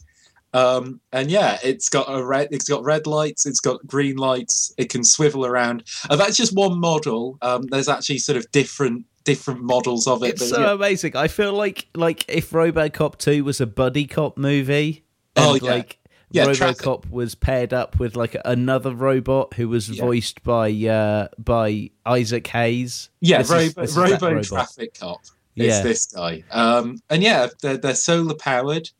[0.52, 2.48] Um, and yeah, it's got a red.
[2.50, 3.44] It's got red lights.
[3.44, 4.72] It's got green lights.
[4.78, 5.84] It can swivel around.
[6.08, 7.36] Uh, that's just one model.
[7.42, 10.30] Um, there's actually sort of different different models of it.
[10.30, 10.72] It's but so yeah.
[10.72, 11.16] amazing.
[11.16, 15.04] I feel like like if RoboCop 2 was a buddy cop movie
[15.34, 15.70] and Oh, yeah.
[15.72, 15.98] like
[16.30, 20.02] Yeah, traffic- was paired up with like another robot who was Yeah.
[20.04, 23.10] voiced by uh by Isaac Hayes.
[23.20, 24.44] Yeah, This Robo, is Robo robot.
[24.44, 25.20] Traffic Cop
[25.54, 25.82] is Yeah.
[25.82, 26.42] this guy.
[26.50, 28.90] Um, and yeah, they're, they're solar powered.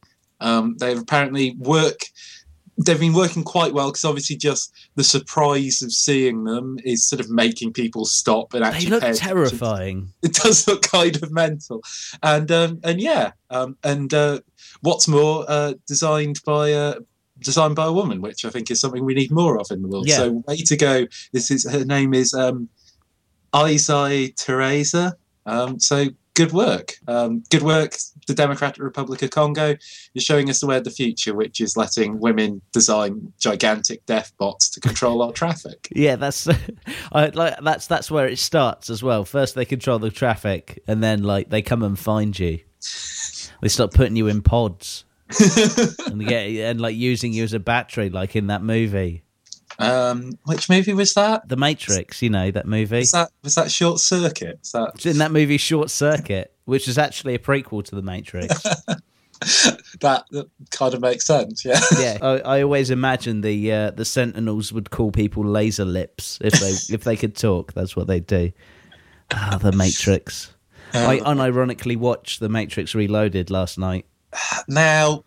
[0.40, 2.00] Um, they've apparently work.
[2.78, 7.20] They've been working quite well because obviously just the surprise of seeing them is sort
[7.20, 10.10] of making people stop and They look terrifying.
[10.22, 11.82] It does look kind of mental,
[12.22, 14.40] and um, and yeah, um, and uh,
[14.82, 16.96] what's more, uh, designed by uh,
[17.40, 19.88] designed by a woman, which I think is something we need more of in the
[19.88, 20.09] world.
[20.09, 20.16] Yeah.
[20.16, 21.07] So way to go!
[21.33, 22.68] This is her name is um,
[23.53, 25.16] Isai Teresa.
[25.46, 27.96] Um, so good work, um, good work.
[28.27, 29.77] The Democratic Republic of Congo.
[30.12, 34.33] You're showing us the way of the future, which is letting women design gigantic death
[34.37, 35.88] bots to control our traffic.
[35.96, 36.49] Yeah, that's
[37.12, 39.25] I like that's that's where it starts as well.
[39.25, 42.61] First they control the traffic and then like they come and find you.
[43.62, 45.05] They start putting you in pods
[46.06, 49.22] and get and like using you as a battery like in that movie.
[49.78, 51.48] Um, which movie was that?
[51.48, 52.98] The Matrix, you know, that movie.
[53.00, 54.58] Was that was that Short Circuit?
[54.60, 58.02] Was that It's in that movie Short Circuit, which is actually a prequel to The
[58.02, 58.62] Matrix.
[60.00, 61.62] that, that kind of makes sense.
[61.64, 61.78] Yeah.
[61.98, 66.54] yeah, I, I always imagined the uh, the Sentinels would call people laser lips if
[66.54, 67.74] they if they could talk.
[67.74, 68.52] That's what they'd do.
[69.32, 70.54] Ah, The Matrix.
[70.94, 74.06] I Um, unironically watched The Matrix Reloaded last night.
[74.68, 75.25] Now,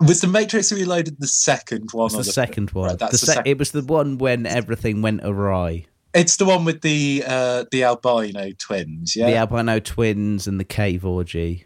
[0.00, 2.12] was the Matrix Reloaded the second one?
[2.12, 2.90] The second one.
[2.90, 5.86] Right, that's the the sec- sec- it was the one when everything went awry.
[6.14, 9.14] It's the one with the uh, the albino twins.
[9.16, 9.26] Yeah.
[9.30, 11.64] The albino twins and the cave orgy.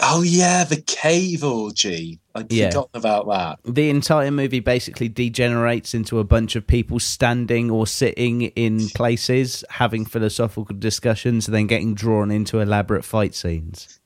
[0.00, 2.18] oh yeah, the cave orgy.
[2.34, 2.70] I'd Yeah.
[2.70, 3.72] forgotten about that.
[3.72, 9.64] The entire movie basically degenerates into a bunch of people standing or sitting in places,
[9.70, 14.00] having philosophical discussions, and then getting drawn into elaborate fight scenes.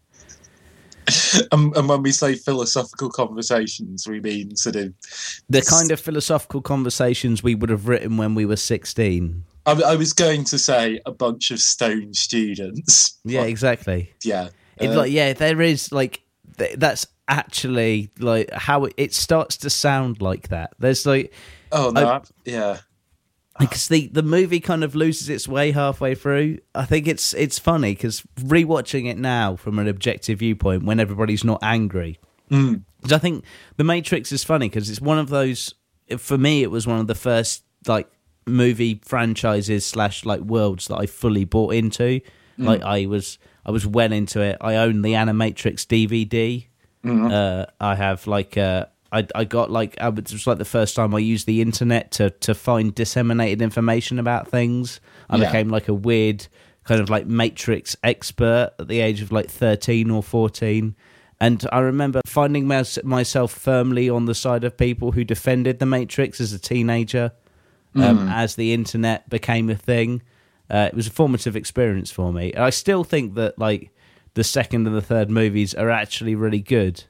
[1.53, 4.93] and, and when we say philosophical conversations, we mean sort of.
[5.49, 9.45] The kind of philosophical conversations we would have written when we were 16.
[9.67, 13.19] I, I was going to say a bunch of stone students.
[13.25, 14.13] Yeah, Like, exactly.
[14.25, 14.49] yeah.
[14.79, 16.23] It's Uh, like, yeah, there is like,
[16.57, 20.73] th- that's actually like how it, it starts to sound like that.
[20.79, 21.33] There's like,
[21.73, 22.79] oh no, I- yeah.
[23.59, 26.59] Because the the movie kind of loses its way halfway through.
[26.75, 31.45] I think it's it's funny because rewatching it now from an objective viewpoint, when everybody's
[31.45, 32.19] not angry,
[32.51, 32.83] Mm.
[33.03, 33.45] 'Cause I think
[33.77, 35.75] The Matrix is funny because it's one of those.
[36.17, 38.09] For me, it was one of the first like
[38.47, 42.21] movie franchises slash like worlds that I fully bought into.
[42.57, 44.57] Like I was, I was well into it.
[44.61, 46.67] I own the Animatrix DVD.
[47.05, 51.15] Uh, I have like uh, I I got like it was like the first time
[51.15, 55.01] I used the internet to to find disseminated information about things.
[55.31, 55.47] I Yeah.
[55.47, 56.47] became like a weird
[56.85, 60.95] kind of like Matrix expert at the age of like thirteen or fourteen.
[61.41, 65.87] And I remember finding mys- myself firmly on the side of people who defended the
[65.87, 67.31] Matrix as a teenager,
[67.95, 70.23] um, as the internet became a thing.
[70.69, 72.53] Uh, it was a formative experience for me.
[72.53, 73.91] And I still think that like
[74.35, 77.05] the second and the third movies are actually really good.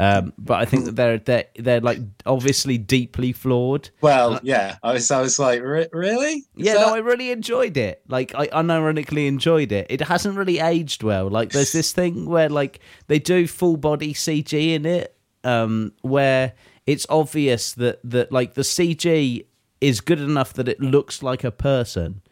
[0.00, 3.90] Um, but I think that they're they're they're like obviously deeply flawed.
[4.00, 4.76] Well, yeah.
[4.82, 6.32] I was, I was like, "Re- really?
[6.36, 8.00] Is Yeah, that- no, I really enjoyed it.
[8.08, 9.86] Like, I unironically enjoyed it.
[9.90, 11.28] It hasn't really aged well.
[11.28, 16.54] Like, there's this thing where like they do full body CG in it, um, where
[16.86, 19.44] it's obvious that that like the CG
[19.82, 22.22] is good enough that it looks like a person.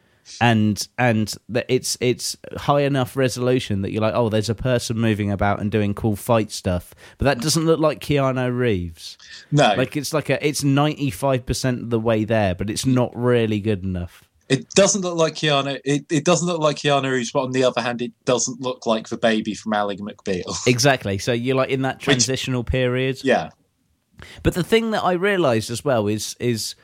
[0.40, 4.98] And and that it's it's high enough resolution that you're like, oh, there's a person
[4.98, 9.18] moving about and doing cool fight stuff, but that doesn't look like Keanu Reeves.
[9.50, 9.74] no.
[9.76, 13.10] Like it's like a it's ninety five percent of the way there, but it's not
[13.14, 14.24] really good enough.
[14.48, 15.78] It doesn't look like Keanu.
[15.84, 18.86] It, it doesn't look like Keanu Reeves, but on the other hand, it doesn't look
[18.86, 20.56] like the baby from Ally McBeal.
[20.66, 21.18] Exactly.
[21.18, 23.22] So you're like in that transitional period.
[23.22, 23.50] yeah.
[24.42, 26.74] But the thing that I realised as well is is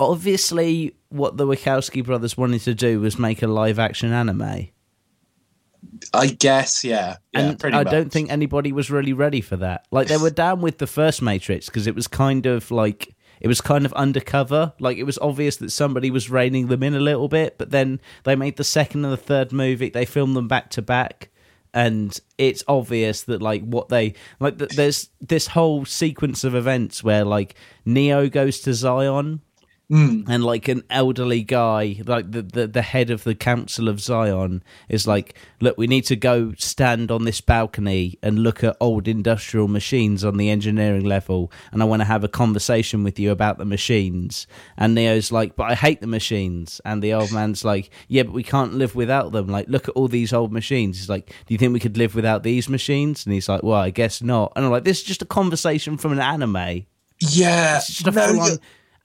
[0.00, 4.68] obviously what the Wachowski brothers wanted to do was make a live action anime.
[6.12, 7.16] I guess, yeah.
[7.32, 7.90] Yeah, and I much.
[7.90, 9.86] don't think anybody was really ready for that.
[9.90, 13.48] Like they were down with the first Matrix because it was kind of like it
[13.48, 14.72] was kind of undercover.
[14.78, 18.00] Like it was obvious that somebody was reining them in a little bit, but then
[18.24, 19.90] they made the second and the third movie.
[19.90, 21.30] They filmed them back to back,
[21.72, 24.58] and it's obvious that like what they like.
[24.58, 27.54] th- There's this whole sequence of events where like
[27.86, 29.40] Neo goes to Zion
[29.90, 30.28] Mm.
[30.28, 34.62] and like an elderly guy like the, the the head of the council of zion
[34.88, 39.08] is like look we need to go stand on this balcony and look at old
[39.08, 43.30] industrial machines on the engineering level and i want to have a conversation with you
[43.30, 44.46] about the machines.
[44.76, 46.80] And neo's like but i hate the machines.
[46.84, 49.48] And the old man's like yeah but we can't live without them.
[49.48, 50.98] Like look at all these old machines.
[50.98, 53.24] He's like do you think we could live without these machines?
[53.24, 54.52] And he's like well i guess not.
[54.56, 56.86] And i'm like this is just a conversation from an anime.
[57.18, 57.78] Yeah.
[57.78, 58.56] it's just a no, full on yeah,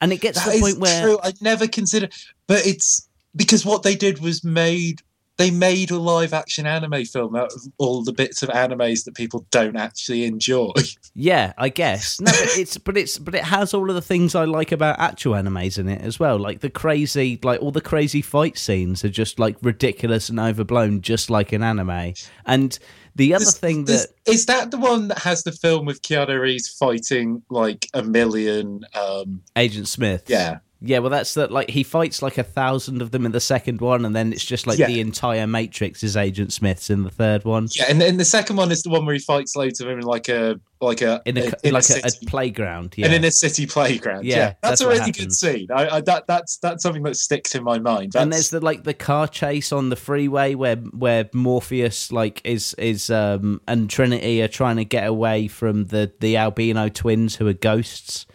[0.05, 1.19] and it gets to that the point where true.
[1.23, 2.07] I'd never consider,
[2.47, 5.01] but it's because what they did was made.
[5.37, 9.15] They made a live action anime film out of all the bits of animes that
[9.15, 10.71] people don't actually enjoy.
[11.17, 12.19] Yeah, I guess.
[12.19, 14.99] No, but it's but it's but it has all of the things I like about
[14.99, 16.37] actual animes in it as well.
[16.37, 20.99] Like the crazy, like all the crazy fight scenes are just like ridiculous and overblown,
[20.99, 22.13] just like an anime.
[22.45, 22.77] And
[23.15, 26.39] the other This- thing that is that the one that has the film with Keanu
[26.39, 28.81] Reeves fighting like a million.
[28.93, 31.51] um Agent Smith, Yeah, yeah, well, that's that.
[31.51, 34.45] Like he fights like a thousand of them in the second one, and then it's
[34.45, 34.87] just like Yeah.
[34.87, 37.67] the entire Matrix is Agent Smith's in the third one.
[37.75, 39.99] yeah, and then the second one is the one where he fights loads of them
[39.99, 43.05] in like a like a In a, in in like a, a playground, yeah.
[43.05, 44.25] and in a city playground.
[44.25, 45.67] Yeah, Yeah, that's that's, a really good scene.
[45.73, 48.15] I, I that that's that's something that sticks in my mind.
[48.15, 52.73] and there's the like the car chase on the freeway where where Morpheus like is
[52.75, 57.47] is um and Trinity are trying to get away from the the albino twins who
[57.47, 58.25] are ghosts,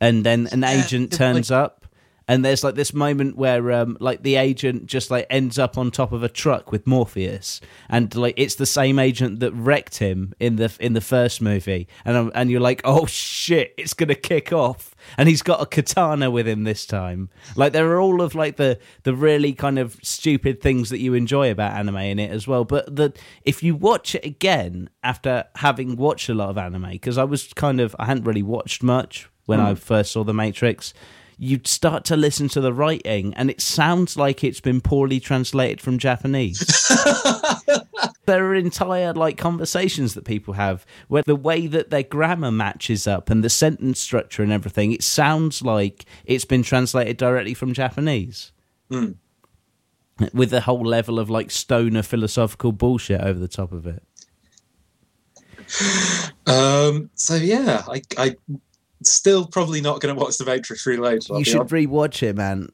[0.00, 1.84] and then an Yeah, agent turns up.
[2.28, 5.90] And there's like this moment where, um, like the agent just like ends up on
[5.90, 10.34] top of a truck with Morpheus, and like it's the same agent that wrecked him
[10.38, 14.14] in the in the first movie, and um, and you're like, oh shit, it's gonna
[14.14, 17.30] kick off, and he's got a katana with him this time.
[17.56, 21.14] Like there are all of like the the really kind of stupid things that you
[21.14, 22.64] enjoy about anime in it as well.
[22.66, 27.16] But that if you watch it again after having watched a lot of anime, because
[27.16, 30.92] I was kind of I hadn't really watched much when I first saw The Matrix.
[31.38, 35.80] You'd start to listen to the writing, and it sounds like it's been poorly translated
[35.80, 36.60] from Japanese.
[38.28, 43.06] There are entire like conversations that people have where the way that their grammar matches
[43.06, 47.72] up and the sentence structure and everything it sounds like it's been translated directly from
[47.72, 48.52] japanese.
[48.90, 49.12] Hmm.
[50.34, 54.02] with the whole level of like stoner philosophical bullshit over the top of it.
[56.46, 58.36] Um, so yeah, I, I
[59.02, 61.28] still probably not going to watch The Matrix Reloaded.
[61.28, 62.70] You should rewatch it, man.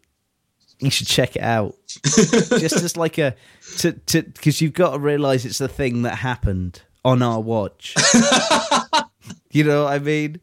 [0.81, 1.75] You should check it out.
[2.05, 3.37] Just as like a
[3.79, 7.95] to to because you've got to realize it's the thing that happened on our watch.
[9.53, 10.41] you know what I mean?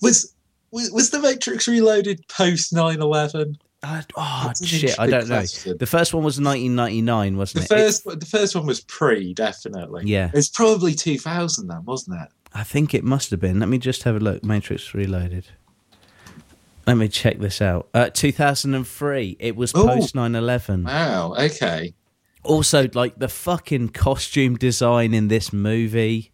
[0.00, 0.32] was,
[0.70, 3.56] was was The Matrix Reloaded post 9-11?
[3.82, 4.98] Uh, oh That's shit!
[4.98, 5.42] I don't know.
[5.42, 7.78] The first one was 1999, wasn't The it?
[7.78, 10.04] first the first one was pre, definitely.
[10.06, 10.30] Yeah.
[10.32, 12.28] It's probably 2000 then, wasn't it?
[12.54, 13.58] I think it must have been.
[13.58, 14.44] Let me just have a look.
[14.44, 15.46] Matrix Reloaded.
[16.86, 17.88] Let me check this out.
[17.94, 19.36] Uh, 2003.
[19.40, 19.84] It was Ooh.
[19.86, 20.84] post 9/11.
[20.84, 21.94] Wow, okay.
[22.42, 26.30] Also, like the fucking costume design in this movie,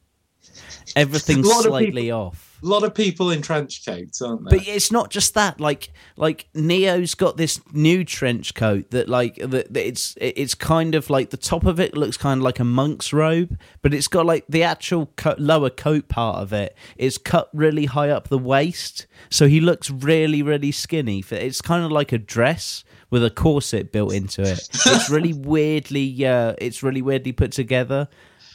[0.96, 2.49] everything's slightly people- off.
[2.62, 4.58] A lot of people in trench coats, aren't there?
[4.58, 5.60] But it's not just that.
[5.60, 10.94] Like, like Neo's got this new trench coat that, like, that that it's it's kind
[10.94, 14.08] of like the top of it looks kind of like a monk's robe, but it's
[14.08, 18.28] got like the actual co- lower coat part of it is cut really high up
[18.28, 21.24] the waist, so he looks really really skinny.
[21.30, 24.68] It's kind of like a dress with a corset built into it.
[24.72, 28.08] It's really weirdly, uh, it's really weirdly put together.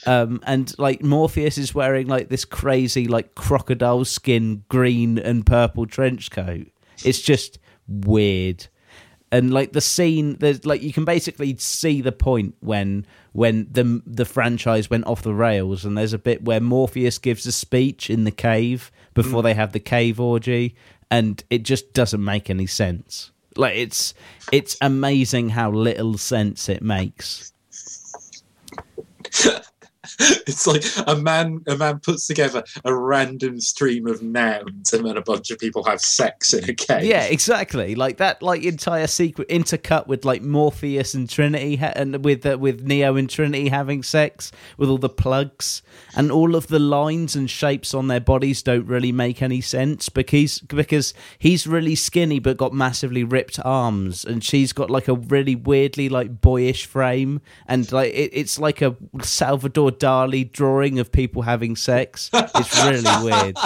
[0.05, 5.85] Um, and like Morpheus is wearing like this crazy like crocodile skin green and purple
[5.87, 6.67] trench coat.
[7.03, 8.67] It's just weird.
[9.31, 14.01] And like the scene, there's like you can basically see the point when when the
[14.05, 18.09] the franchise went off the rails, and there's a bit where Morpheus gives a speech
[18.09, 20.75] in the cave before they have the cave orgy,
[21.09, 23.31] and it just doesn't make any sense.
[23.57, 24.13] Like it's
[24.51, 27.51] it's amazing how little sense it makes.
[30.47, 35.17] it's like a man a man puts together a random stream of nouns and then
[35.17, 37.03] a bunch of people have sex in a cave.
[37.03, 37.95] Yeah, exactly.
[37.95, 42.57] Like that, like entire secret intercut with like Morpheus and Trinity, ha- and with uh,
[42.57, 45.81] with Neo and Trinity having sex with all the plugs,
[46.15, 50.09] and all of the lines and shapes on their bodies don't really make any sense
[50.09, 55.15] because because he's really skinny but got massively ripped arms, and she's got like a
[55.15, 61.11] really weirdly like boyish frame, and like it, it's like a Salvador Dali drawing of
[61.11, 62.29] people having sex.
[62.31, 63.57] It's really weird.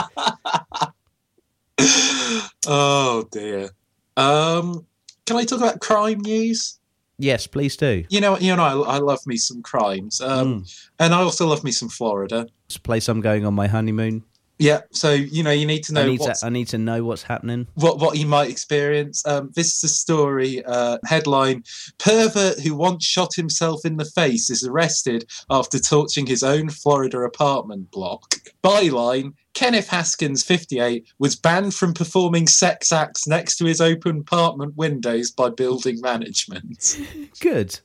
[2.66, 3.72] oh dear.
[4.16, 4.86] Um,
[5.26, 6.80] can I talk about crime news?
[7.18, 8.06] Yes, please do.
[8.10, 10.64] You know, you know, I, I love me some crimes, um,
[10.98, 12.48] and I also love me some Florida.
[12.68, 14.24] It's a place I'm going on my honeymoon.
[14.62, 16.78] Yeah, so you know, you need to know I need what's to I need to
[16.78, 17.66] know what's happening.
[17.76, 19.26] what what you might experience.
[19.26, 21.64] Um, this is a story uh, headline:
[21.98, 27.20] Pervert who once shot himself in the face is arrested after torching his own Florida
[27.22, 28.36] apartment block.
[28.62, 34.76] Byline: Kenneth Haskins, 58, was banned from performing sex acts next to his open apartment
[34.76, 36.98] windows by building management.
[37.40, 37.80] Good,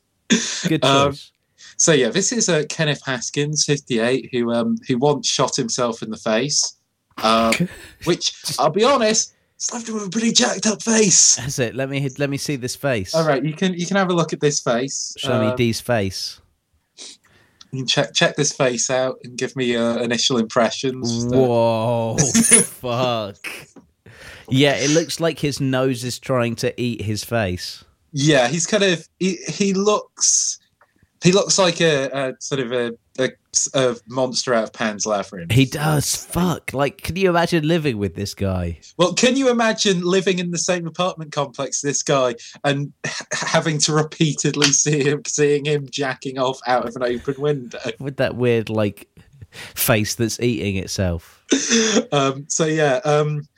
[0.67, 1.31] good Um, choice.
[1.77, 6.11] So yeah, this is uh, Kenneth Haskins, 58, who um, who once shot himself in
[6.11, 6.77] the face.
[7.23, 7.53] Um,
[8.05, 11.37] which I'll be honest, it's left him with a pretty jacked up face.
[11.37, 11.75] That's it.
[11.75, 13.15] Let me let me see this face.
[13.15, 15.15] All right, you can you can have a look at this face.
[15.19, 16.41] Show me Uh, D's face.
[17.73, 21.27] you can check check this face out and give me uh, initial impressions.
[21.27, 22.17] Whoa,
[22.65, 23.37] fuck.
[24.49, 27.85] Yeah, it looks like his nose is trying to eat his face.
[28.13, 30.59] yeah, he's kind of he, he looks
[31.25, 33.31] he looks like a, a sort of a, a,
[33.73, 35.53] a monster out of Pan's Labyrinth.
[35.53, 36.15] He does.
[36.15, 36.75] Fuck.
[36.75, 38.79] Like, can you imagine living with this guy?
[38.99, 42.93] Well, can you imagine living in the same apartment complex this guy and
[43.33, 47.81] having to repeatedly see him seeing him jacking off out of an open window?
[47.99, 49.09] With that weird, like,
[49.51, 51.43] face that's eating itself.
[52.13, 53.49] um, so yeah, um,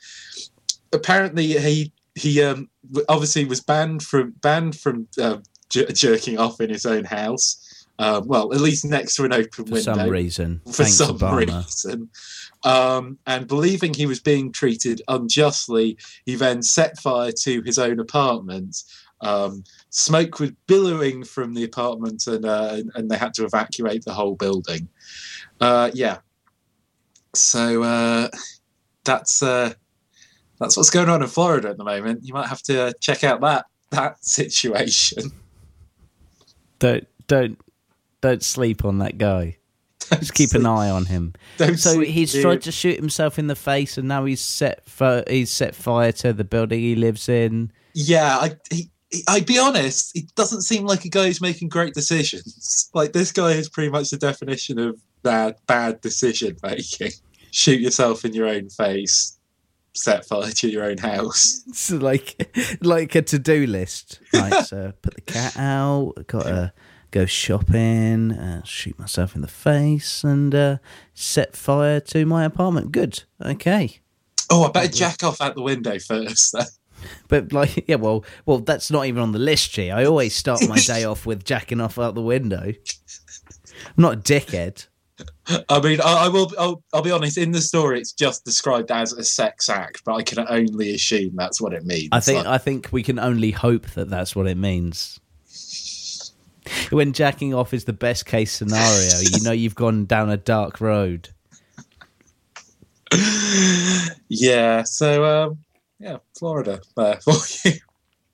[0.93, 2.69] apparently he he um,
[3.09, 5.37] obviously was banned from banned from uh,
[5.69, 7.63] jer- jerking off in his own house.
[7.99, 10.61] Um, well, at least next to an open For window For some reason.
[10.65, 11.47] for Thanks, some Obama.
[11.65, 12.09] reason.
[12.63, 17.99] Um, and believing he was being treated unjustly, he then set fire to his own
[17.99, 18.83] apartment.
[19.21, 24.13] Um, smoke was billowing from the apartment, and uh, and they had to evacuate the
[24.13, 24.87] whole building.
[25.59, 26.17] Uh, yeah.
[27.33, 28.27] So uh,
[29.05, 29.73] that's uh,
[30.59, 32.21] that's what's going on in Florida at the moment.
[32.23, 35.31] You might have to uh, check out that that situation.
[36.79, 37.59] Don't, don't,
[38.21, 39.57] don't sleep on that guy.
[40.19, 41.33] Just keep an eye on him.
[41.57, 42.41] Don't So sleep, he's dude.
[42.41, 46.11] tried to shoot himself in the face, and now he's set fi- he's set fire
[46.13, 47.71] to the building he lives in.
[47.93, 48.89] yeah, I, he-
[49.27, 52.89] I'd be honest, he doesn't seem like a guy who's making great decisions.
[52.93, 57.11] Like this guy is pretty much the definition of bad bad decision making.
[57.51, 59.36] Shoot yourself in your own face,
[59.97, 61.63] set fire to your own house.
[61.67, 64.19] It's like like a to do list.
[64.33, 66.13] Right, so put the cat out.
[66.27, 66.73] Got to
[67.11, 70.77] go shopping, uh, shoot myself in the face, and uh,
[71.13, 72.91] set fire to my apartment.
[72.91, 73.23] Good.
[73.43, 73.99] Okay.
[74.49, 76.53] Oh, I better jack off out the window first.
[76.53, 76.65] then.
[77.27, 79.91] But like, yeah, well, well, that's not even on the list, G.
[79.91, 82.73] I always start my day off with jacking off out the window.
[82.73, 84.87] I'm not a dickhead.
[85.69, 86.51] I mean, I, I will.
[86.59, 87.37] I'll, I'll be honest.
[87.37, 91.35] In the story, it's just described as a sex act, but I can only assume
[91.35, 92.09] that's what it means.
[92.11, 95.19] I think Like, I think we can only hope that that's what it means.
[96.89, 100.81] When jacking off is the best case scenario, you know you've gone down a dark
[100.81, 101.29] road.
[104.29, 104.83] yeah.
[104.83, 105.57] So, um,
[105.99, 107.31] yeah, Florida there for
[107.65, 107.73] you.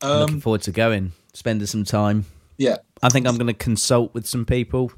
[0.01, 2.25] Looking Um, forward to going, spending some time.
[2.57, 2.77] yeah.
[3.01, 4.91] I think I'm going to consult with some people.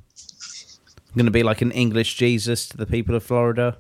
[1.16, 3.78] I'm going to be like an English Jesus to the people of Florida.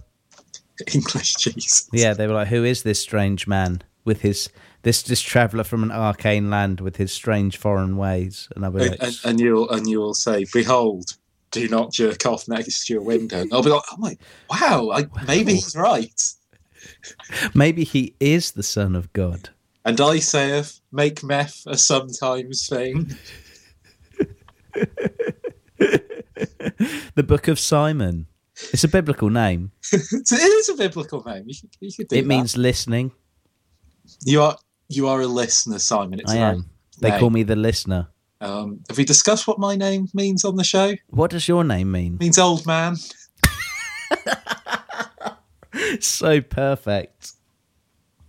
[0.93, 1.89] English Jesus.
[1.91, 4.47] Yeah, they were like, "Who is this strange man with his
[4.83, 8.87] this this traveller from an arcane land with his strange foreign ways?" And I'll be
[8.87, 11.17] like, and, and you'll and you will say, "Behold,
[11.51, 14.17] do not jerk off next to your window." And I'll be like, "Oh my,
[14.49, 14.91] wow!
[14.93, 16.21] I, maybe he's right."
[17.53, 19.49] "Maybe he is the son of God."
[19.83, 23.13] And I saith, "Make meth a sometimes thing."
[27.15, 28.27] The Book of Simon.
[28.71, 29.71] It's a biblical name.
[29.91, 31.43] it is a biblical name.
[31.47, 32.27] You could, you could do It that.
[32.27, 33.11] means listening.
[34.25, 34.57] you are
[34.87, 36.19] you are a listener, Simon.
[36.19, 36.69] It's I am.
[37.01, 37.19] They name.
[37.19, 38.07] call me the listener.
[38.41, 40.93] Um, have we discussed what my name means on the show?
[41.09, 42.15] What does your name mean?
[42.15, 42.95] It means old man.
[45.99, 47.31] so perfect.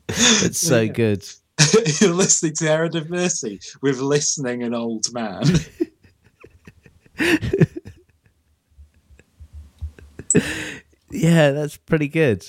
[0.09, 0.93] It's so Yeah.
[0.93, 1.25] good.
[2.01, 5.43] You're listening to Errand of Mercy with listening an old man.
[11.11, 12.45] Yeah, that's pretty good.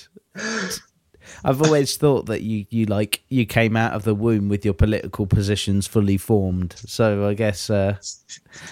[1.44, 4.74] I've always thought that you, you like you came out of the womb with your
[4.74, 6.74] political positions fully formed.
[6.76, 7.96] So I guess uh,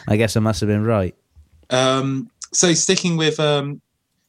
[0.08, 1.14] I guess I must have been right.
[1.70, 3.80] Um, so sticking with um,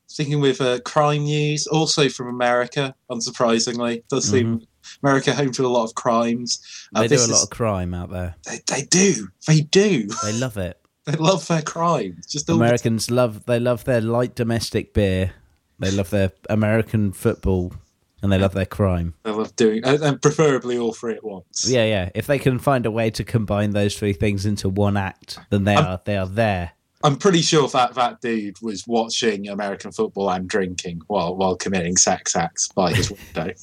[0.05, 4.61] sticking with uh, crime news, also from America, unsurprisingly, does seem
[5.01, 6.59] America home to a lot of crimes.
[6.93, 7.09] Uh, Mm-hmm.
[7.09, 8.35] They do a lot is- of crime out there.
[8.45, 9.27] They, they do.
[9.47, 10.07] They do.
[10.23, 10.79] They love it.
[11.07, 12.17] They love their crime.
[12.27, 15.31] Just all the Americans love they love their light domestic beer.
[15.79, 17.73] They love their American football,
[18.21, 19.13] and they love their crime.
[19.23, 21.65] They love doing, and and preferably all three at once.
[21.65, 22.09] Yeah, yeah.
[22.13, 25.63] If they can find a way to combine those three things into one act, then
[25.63, 26.73] they are they are there.
[27.03, 31.95] I'm pretty sure that that dude was watching American football and drinking while while committing
[31.95, 33.53] sex acts by his window.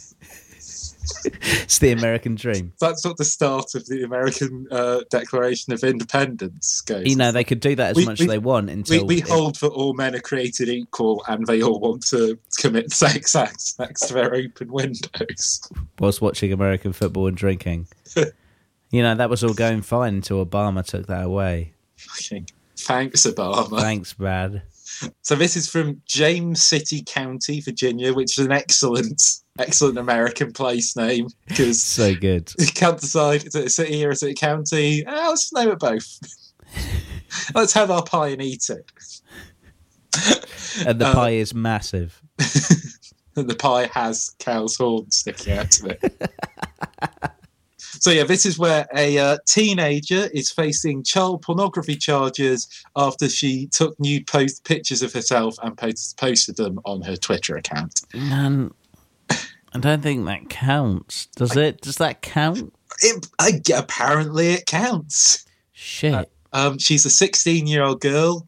[1.24, 2.72] It's the American dream.
[2.80, 7.06] That's not the start of the American uh, Declaration of Independence goes.
[7.06, 9.20] You know, they could do that as We- much we- as they want until we
[9.20, 13.76] hold that all men are created equal and they all want to commit sex acts
[13.78, 15.68] next to their open windows.
[15.98, 17.86] whilst watching American football and drinking.
[18.90, 21.72] you know, that was all going fine until Obama took that away.
[22.76, 23.80] Thanks, Obama.
[23.80, 24.62] Thanks, Brad.
[25.22, 29.22] So this is from James City County, Virginia, which is an excellent,
[29.58, 32.52] excellent American place name because So good.
[32.58, 35.04] you can't decide is it a city or is it a county.
[35.06, 36.18] Ah, let's just name it both.
[37.54, 38.90] let's have our pie and eat it.
[40.86, 42.20] And the Uh, pie is massive.
[43.36, 46.30] and the pie has cow's horn sticking out of it.
[48.00, 53.66] So yeah, this is where a uh, teenager is facing child pornography charges after she
[53.68, 58.02] took nude post pictures of herself and post- posted them on her Twitter account.
[58.14, 58.72] Man,
[59.30, 61.26] I don't think that counts.
[61.36, 61.80] Does it?
[61.80, 62.72] Does that count?
[63.00, 65.44] It, I, apparently, it counts.
[65.72, 66.30] Shit.
[66.52, 68.46] Um, she's a 16 year old girl.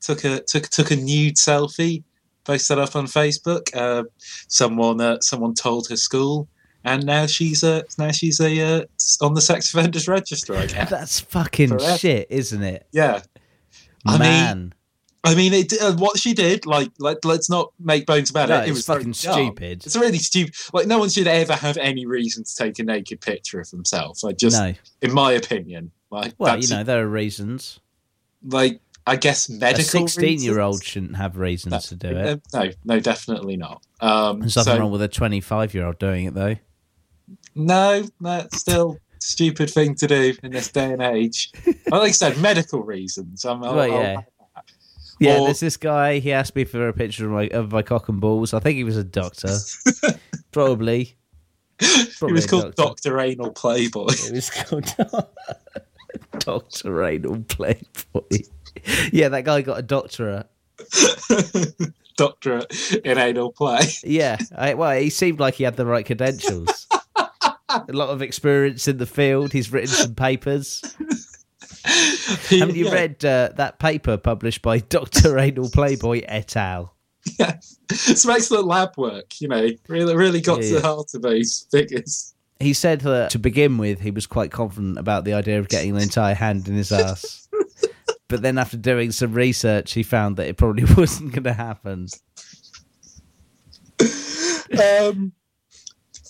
[0.00, 2.02] Took a took took a nude selfie,
[2.44, 3.74] posted up on Facebook.
[3.74, 4.04] Uh,
[4.48, 6.48] someone uh, someone told her school,
[6.84, 8.84] and now she's a now she's a uh,
[9.20, 10.54] on the sex offenders register.
[10.54, 10.90] I guess.
[10.90, 11.98] That's fucking Forever.
[11.98, 12.86] shit, isn't it?
[12.92, 13.22] Yeah,
[14.06, 14.74] I mean, Man.
[15.26, 18.60] I mean, it, uh, what she did, like, like, let's not make bones about No,
[18.60, 18.68] it.
[18.68, 19.14] It was fucking dumb.
[19.14, 19.86] stupid.
[19.86, 20.54] It's really stupid.
[20.74, 24.22] Like, no one should ever have any reason to take a naked picture of themselves.
[24.22, 24.74] Like, just no.
[25.00, 27.80] in my opinion, like, Well, you know, there are reasons.
[28.46, 30.04] like, I guess medical.
[30.04, 32.42] A 16 year old shouldn't have reasons to do it.
[32.52, 33.82] No, no, definitely not.
[34.00, 36.56] Um, There's nothing so- wrong with a 25 year old doing it, though.
[37.54, 41.52] No, that's still a stupid thing to do in this day and age.
[41.90, 43.44] Well, like I said, medical reasons.
[43.44, 44.20] I'm, I'll, I'll- yeah.
[45.20, 46.18] Yeah, Or- there's this guy.
[46.18, 48.52] He asked me for a picture of my of my cock and balls.
[48.52, 49.56] I think he was a doctor,
[50.52, 51.14] probably.
[51.78, 53.20] it Probably was called doctor.
[53.20, 54.06] Anal Playboy.
[54.08, 54.92] It was called
[56.40, 58.38] Doctor Anal Playboy.
[59.12, 60.48] Yeah, that guy got a doctorate.
[62.16, 63.82] doctorate in anal play.
[64.02, 66.86] Yeah, I, well, he seemed like he had the right credentials.
[67.88, 69.52] A lot of experience in the field.
[69.52, 70.82] He's written some papers.
[72.48, 72.92] Haven't you Yeah.
[72.94, 75.38] read uh, that paper published by Dr.
[75.38, 76.94] Anal Playboy et al?
[77.38, 77.58] Yeah.
[77.90, 81.66] Some excellent lab work, you know, really, really got Yeah, to the heart of those
[81.70, 82.34] figures.
[82.60, 85.96] He said that to begin with, he was quite confident about the idea of getting
[85.96, 87.48] an entire hand in his ass.
[88.28, 92.06] but then after doing some research, he found that it probably wasn't going to happen.
[94.80, 95.32] Um,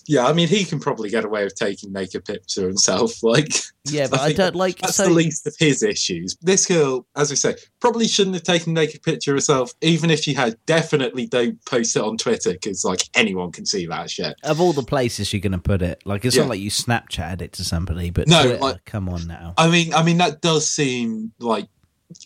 [0.06, 3.12] yeah, I mean, he can probably get away with taking naked picture of himself.
[3.22, 3.52] Like,
[3.84, 4.78] Yeah, but I, think don't like.
[4.78, 6.36] That's so, the least of his issues.
[6.42, 10.20] This girl, as I say, probably shouldn't have taken naked picture of herself, even if
[10.20, 10.56] she had.
[10.66, 14.34] Definitely don't post it on Twitter because, like, anyone can see that shit.
[14.42, 16.42] Of all the places you're going to put it, like it's Yeah.
[16.42, 19.54] not like you Snapchatted it to somebody, but No, Twitter, like- come on now.
[19.56, 21.66] I mean, I mean that does seem like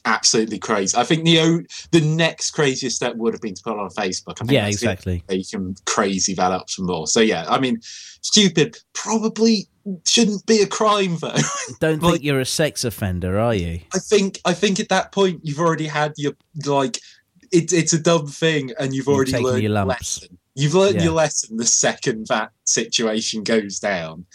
[0.04, 0.96] absolutely crazy.
[0.96, 1.62] I think the o-
[1.92, 4.38] the next craziest step would have been to put it on Facebook.
[4.50, 5.22] Yeah, exactly.
[5.30, 7.06] You can crazy that up some more.
[7.06, 9.68] So yeah, I mean, stupid probably
[10.06, 11.34] shouldn't be a crime though.
[11.80, 13.80] Don't like- think you're a sex offender, are you?
[13.94, 16.32] I think I think at that point you've already had your
[16.66, 16.98] like
[17.50, 20.20] it's it's a dumb thing and you've already learned your your lumps.
[20.22, 20.38] lesson.
[20.54, 21.04] You've learned Yeah.
[21.04, 24.26] your lesson the second that situation goes down.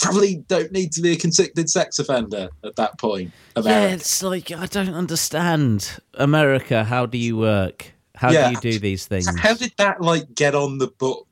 [0.00, 3.32] Probably don't need to be a convicted sex offender at that point.
[3.60, 6.84] Yeah, it's like I don't understand America.
[6.84, 7.92] How do you work?
[8.14, 8.48] How Yeah.
[8.48, 9.26] do you do these things?
[9.38, 11.26] How did that like get on the books?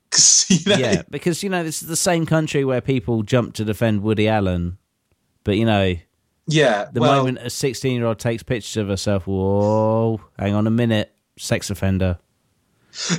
[0.50, 0.76] You know?
[0.76, 4.28] yeah, because you know this is the same country where people jump to defend Woody
[4.28, 4.78] Allen,
[5.42, 5.96] but you know
[6.46, 6.86] yeah.
[6.92, 11.70] the well, moment a sixteen-year-old takes pictures of herself, whoa, hang on a minute, sex
[11.70, 12.18] offender.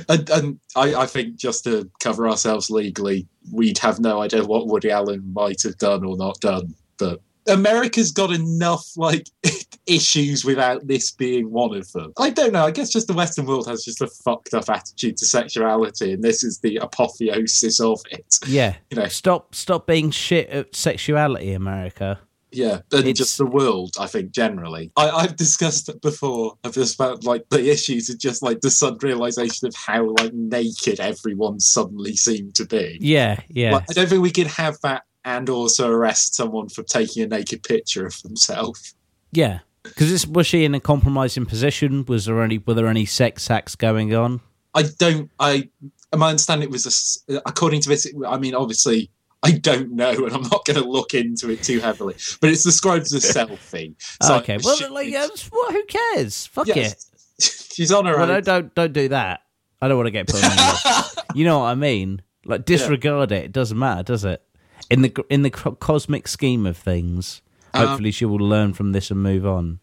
[0.08, 4.66] And, and I, I think just to cover ourselves legally, we'd have no idea what
[4.66, 6.74] Woody Allen might have done or not done.
[6.98, 9.28] But America's got enough like
[9.86, 12.12] issues without this being one of them.
[12.18, 12.64] I don't know.
[12.64, 16.22] I guess just the Western world has just a fucked up attitude to sexuality, and
[16.22, 18.38] this is the apotheosis of it.
[18.46, 22.20] Yeah, You know, stop, stop being shit at sexuality, America.
[22.52, 24.92] Yeah, and It's- just the world, I think, generally.
[24.96, 26.56] I, I've discussed it before.
[26.64, 30.32] I've just about like the issues of just like the sudden realization of how like
[30.32, 32.98] naked everyone suddenly seemed to be.
[33.00, 33.72] Yeah, yeah.
[33.74, 37.26] Like, I don't think we could have that and also arrest someone for taking a
[37.26, 38.94] naked picture of themselves.
[39.32, 42.04] Yeah, because was she in a compromising position?
[42.06, 44.40] Was there any were there any sex acts going on?
[44.72, 45.30] I don't.
[45.40, 45.68] I
[46.14, 48.06] my understanding it was a according to this.
[48.26, 49.10] I mean, obviously.
[49.46, 52.14] I don't know, and I'm not going to look into it too heavily.
[52.40, 53.94] But it's described as a selfie.
[54.22, 55.12] So okay, well, assume like,
[55.52, 56.46] well, who cares?
[56.46, 57.04] Fuck it.
[57.40, 58.28] she's on her Well, own.
[58.28, 59.42] no, don't don't do that.
[59.80, 61.04] I don't want to get put on.
[61.34, 62.22] you know what I mean?
[62.44, 63.44] Like disregard it.
[63.44, 64.42] It doesn't matter, does it?
[64.90, 67.42] In the in the cosmic scheme of things,
[67.74, 69.80] Um, hopefully she will learn from this and move on.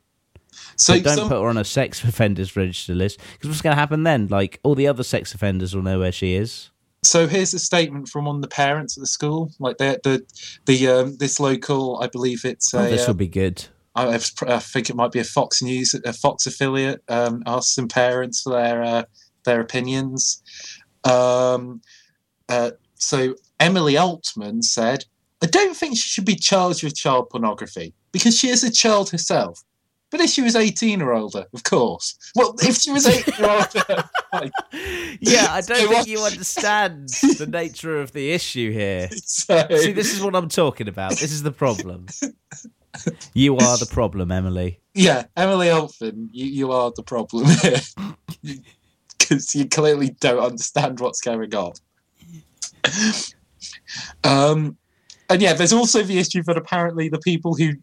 [0.78, 3.76] So But don't some- put her on a sex offenders register list because what's going
[3.76, 4.28] to happen then?
[4.28, 6.70] Like all the other sex offenders will know where she is.
[7.04, 9.52] So here's a statement from one of the parents at the school.
[9.60, 10.24] Like the the
[10.66, 12.90] the um, this local, I believe it's Oh, a.
[12.90, 13.66] this uh, will be good.
[13.96, 17.04] I, I think it might be a Fox News, a Fox affiliate.
[17.10, 19.04] Um, asked some parents for their uh,
[19.46, 20.42] their opinions.
[21.04, 21.82] Um,
[22.50, 25.06] uh, so Emily Altman said,
[25.42, 29.10] "I don't think she should be charged with child pornography because she is a child
[29.12, 29.64] herself."
[30.14, 32.16] But if she was 18 or older, of course.
[32.36, 34.52] Well, if she was 18 or older, like,
[35.20, 37.10] Yeah, I don't think you understand
[37.40, 39.10] the nature of the issue here.
[39.26, 41.14] so, See, this is what I'm talking about.
[41.14, 42.06] This is the problem.
[43.34, 44.80] You are the problem, Emily.
[44.94, 47.80] Yeah, Emily Altman, you, you are the problem here.
[49.18, 51.72] Because you clearly don't understand what's going on.
[54.24, 54.78] Um,
[55.30, 57.74] and yeah, there's also the issue that apparently the people who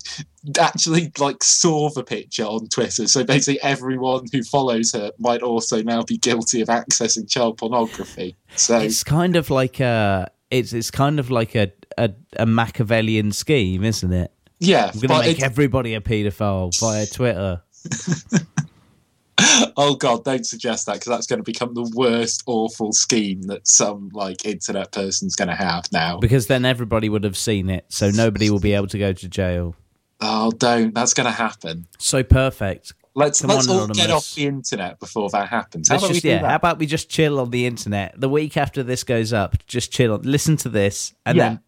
[0.59, 5.83] actually like saw the picture on Twitter, so basically everyone who follows her might also
[5.83, 8.37] now be guilty of accessing child pornography.
[8.57, 13.33] So It's kind of like a it's it's kind of like a a, a Machiavellian
[13.33, 14.33] scheme, isn't it?
[14.61, 17.63] yeah, I'm going to make everybody a paedophile via Twitter.
[19.77, 23.67] oh god, don't suggest that because that's going to become the worst awful scheme that
[23.67, 26.19] some like internet person's going to have now.
[26.19, 29.29] Because then everybody would have seen it, so nobody will be able to go to
[29.29, 29.75] jail.
[30.21, 30.95] Oh, don't.
[30.95, 31.87] That's going to happen.
[31.99, 32.93] So perfect.
[33.15, 35.89] Let's Come let's on, all get off the internet before that happens.
[35.89, 36.49] How Let's about just we do yeah.
[36.49, 38.21] How about we just chill on the internet?
[38.21, 40.23] The week after this goes up, just chill on.
[40.23, 41.49] Listen to this, and Yeah.
[41.49, 41.61] then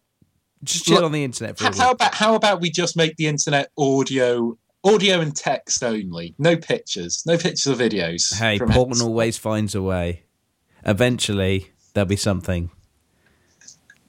[0.63, 1.77] just chill Look, on the internet for a week.
[1.77, 6.35] how about how about we just make the internet audio audio and text only?
[6.37, 8.37] No pictures, no pictures or videos.
[8.37, 9.01] Hey, it.
[9.01, 10.23] always finds a way.
[10.85, 12.69] Eventually, there'll be something.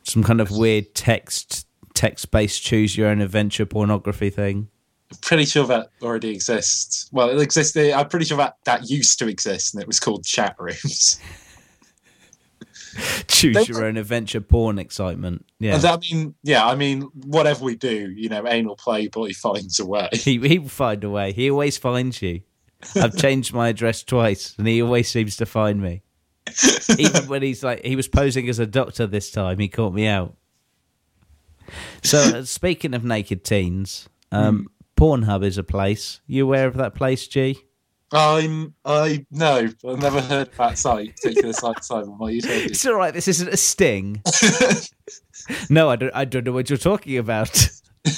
[0.02, 4.68] Some kind of weird text text based choose your own adventure pornography thing.
[5.12, 7.08] I'm pretty sure that already exists.
[7.12, 7.92] Well, it existed.
[7.92, 11.20] I'm pretty sure that that used to exist, and it was called chat rooms.
[13.28, 15.44] Choose They- your own adventure porn excitement.
[15.58, 15.80] Yeah.
[15.82, 20.08] I mean, yeah, I mean, whatever we do, you know, anal playboy finds a way.
[20.12, 21.32] He he will find a way.
[21.32, 22.42] He always finds you.
[22.96, 26.02] I've changed my address twice, and he always seems to find me.
[26.98, 30.06] Even when he's like, he was posing as a doctor this time, he caught me
[30.06, 30.36] out.
[32.02, 36.20] So, uh, speaking of naked teens, um, Pornhub is a place.
[36.26, 37.58] You aware of that place, G?
[38.14, 42.16] I'm, I no, I've never heard that site, particular site, Simon.
[42.16, 42.70] What are you talking?
[42.70, 43.12] It's all right.
[43.12, 44.22] This isn't a sting.
[45.70, 46.12] no, I don't.
[46.14, 47.68] I don't know what you're talking about.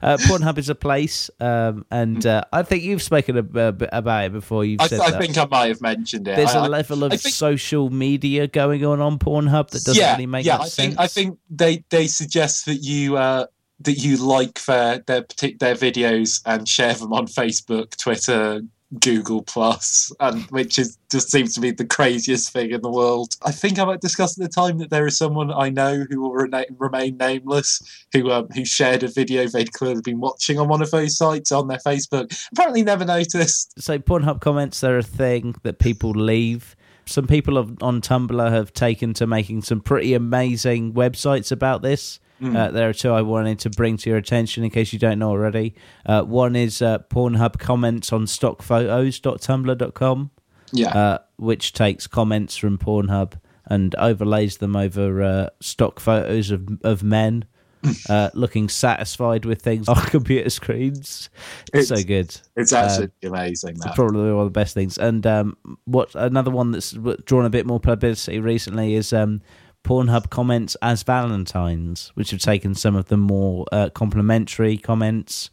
[0.00, 3.88] Uh, Pornhub is a place, um, and uh, I think you've spoken a, a bit
[3.92, 4.64] about it before.
[4.64, 5.20] You've I, said I that.
[5.20, 6.36] think I might have mentioned it.
[6.36, 10.12] There's a a level of think- social media going on on Pornhub that doesn't yeah,
[10.12, 10.56] really make sense.
[10.56, 10.62] yeah.
[10.62, 10.74] I sense.
[10.74, 13.46] think I think they they suggest that you uh,
[13.80, 15.24] that you like their their
[15.60, 18.62] their videos and share them on Facebook, Twitter,
[19.00, 23.34] Google Plus, and which is just seems to be the craziest thing in the world.
[23.44, 26.22] I think I might discuss at the time that there is someone I know who
[26.22, 27.80] will rena- remain nameless
[28.12, 31.52] who um, who shared a video they'd clearly been watching on one of those sites
[31.52, 32.48] on their Facebook.
[32.52, 33.80] Apparently, never noticed.
[33.80, 33.98] so.
[33.98, 36.74] Pornhub comments are a thing that people leave.
[37.04, 42.20] Some people on Tumblr have taken to making some pretty amazing websites about this.
[42.38, 42.56] Hmm.
[42.56, 45.18] Uh, there are two I wanted to bring to your attention in case you don't
[45.18, 45.74] know already.
[46.06, 50.30] Uh, one is uh, Pornhub comments on stockphotos.tumblr.com.
[50.70, 50.88] Yeah.
[50.90, 57.02] uh, which takes comments from Pornhub and overlays them over uh, stock photos of of
[57.02, 57.46] men
[58.10, 61.30] uh, looking satisfied with things on computer screens.
[61.72, 62.36] It's so good.
[62.56, 63.76] it's absolutely amazing.
[63.76, 64.98] It's probably one of the best things.
[64.98, 66.92] And um, what another one that's
[67.24, 69.40] drawn a bit more publicity recently is um,
[69.88, 75.48] Pornhub comments as Valentines, which have taken some of the more uh, complimentary comments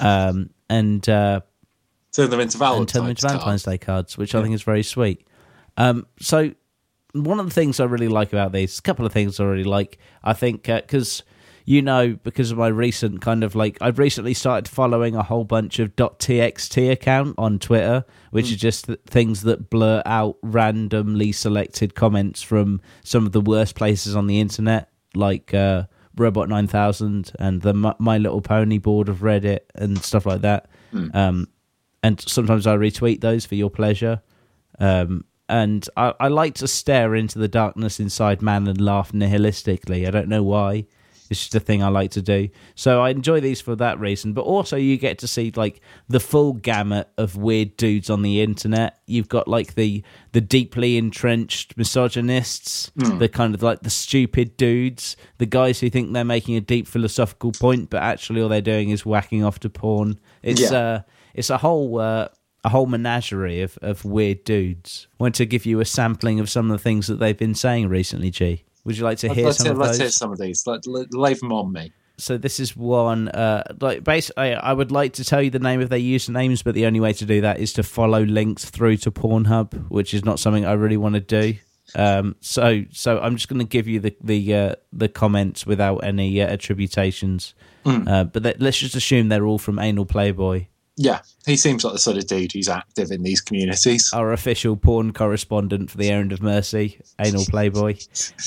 [0.00, 1.40] um, and uh,
[2.12, 2.80] Turn them into Valentine's.
[2.80, 3.26] and turn them into.
[3.26, 5.26] Valentine's Day cards, which I think is very sweet.
[5.76, 6.52] Um, so
[7.12, 9.64] one of the things I really like about these, a couple of things I really
[9.64, 11.22] like, I think because
[11.64, 15.44] you know because of my recent kind of like I've recently started following a whole
[15.44, 21.32] bunch of .txt account on Twitter, which is just th- things that blur out randomly
[21.32, 25.52] selected comments from some of the worst places on the internet, like.
[25.54, 25.84] Uh,
[26.14, 30.68] Robot 9000 and the My- My Little Pony board of Reddit and stuff like that.
[31.14, 31.48] Um,
[32.02, 34.20] and sometimes I retweet those for your pleasure.
[34.78, 40.06] Um, and I, I like to stare into the darkness inside man and laugh nihilistically.
[40.06, 40.84] I don't know why.
[41.32, 42.48] It's just a thing I like to do.
[42.76, 44.32] So I enjoy these for that reason.
[44.32, 48.40] But also, you get to see like the full gamut of weird dudes on the
[48.40, 49.00] internet.
[49.06, 55.16] You've got like the the deeply entrenched misogynists, the kind of like the stupid dudes,
[55.38, 58.90] the guys who think they're making a deep philosophical point, but actually all they're doing
[58.90, 60.18] is whacking off to porn.
[60.42, 60.78] It's Yeah.
[60.78, 61.00] uh,
[61.34, 62.28] it's a whole uh,
[62.64, 65.08] a whole menagerie of, of weird dudes.
[65.18, 67.88] want to give you a sampling of some of the things that they've been saying
[67.88, 68.64] recently, G.
[68.84, 69.98] Would you like to hear let's some hear, of let's those?
[70.00, 70.66] hear some of these.
[70.66, 71.92] Let, let, lay them on me.
[72.18, 73.28] So this is one.
[73.28, 76.74] Uh, like basically, I would like to tell you the name of their usernames, but
[76.74, 80.24] the only way to do that is to follow links through to Pornhub, which is
[80.24, 81.54] not something I really want to do.
[81.94, 85.98] Um, so, so I'm just going to give you the the uh, the comments without
[85.98, 87.54] any uh, attributations.
[87.84, 90.66] Uh, but let- let's just assume they're all from Anal Playboy,
[90.96, 94.10] Yeah, he seems like the sort of dude who's active in these communities.
[94.14, 97.96] our official porn correspondent for the Errand of Mercy, Anal Playboy.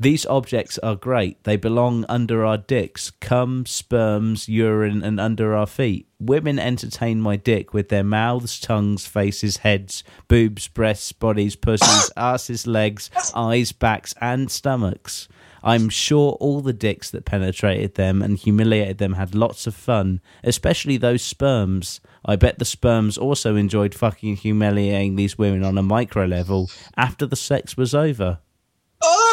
[0.00, 1.42] These objects are great.
[1.42, 6.06] They belong under our dicks, cum, sperms, urine, and under our feet.
[6.20, 12.64] Women entertain my dick with their mouths, tongues, faces, heads, boobs, breasts, bodies, pussies, asses,
[12.64, 15.26] legs, eyes, backs, and stomachs.
[15.64, 20.20] I'm sure all the dicks that penetrated them and humiliated them had lots of fun,
[20.44, 22.00] especially those sperms.
[22.24, 27.26] I bet the sperms also enjoyed fucking humiliating these women on a micro level after
[27.26, 28.38] the sex was over.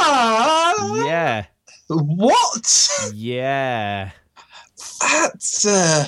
[0.08, 1.06] Ah!
[1.06, 1.46] Yeah.
[1.88, 2.90] What?
[3.14, 4.12] Yeah.
[5.02, 6.08] That's uh,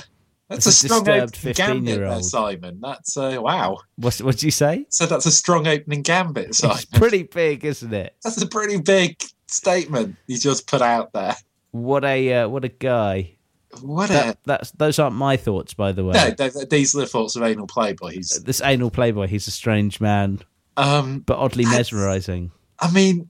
[0.50, 2.80] that's It's a a strong opening gambit there, Simon.
[2.82, 3.78] That's uh, wow.
[3.98, 4.86] What what did you say?
[4.90, 6.78] So that's a strong opening gambit, Simon.
[6.78, 8.16] It's pretty big, isn't it?
[8.24, 11.36] That's a pretty big statement you just put out there.
[11.72, 13.34] What a uh, what a guy.
[13.82, 16.14] What a that's those aren't my thoughts, by the way.
[16.14, 18.12] no, th- th- these are the thoughts of anal playboy.
[18.12, 20.40] He's This anal playboy, he's a strange man,
[20.78, 22.52] um, but oddly mesmerizing.
[22.80, 23.30] I mean,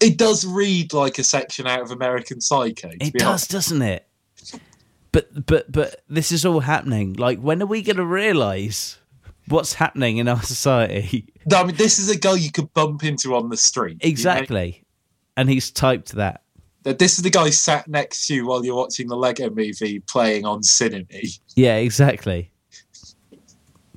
[0.00, 2.90] it does read like a section out of American Psycho.
[3.00, 3.50] It does, honest.
[3.50, 4.06] doesn't it?
[5.12, 7.14] But but but this is all happening.
[7.14, 8.98] Like, when are we going to realize
[9.48, 11.32] what's happening in our society?
[11.50, 13.98] No, I mean, this is a guy you could bump into on the street.
[14.02, 14.10] you know?
[14.10, 14.84] Exactly.
[15.36, 16.42] And he's typed that.
[16.82, 20.44] This is the guy sat next to you while you're watching the Lego movie playing
[20.46, 21.38] on Cinime.
[21.54, 22.50] Yeah, exactly.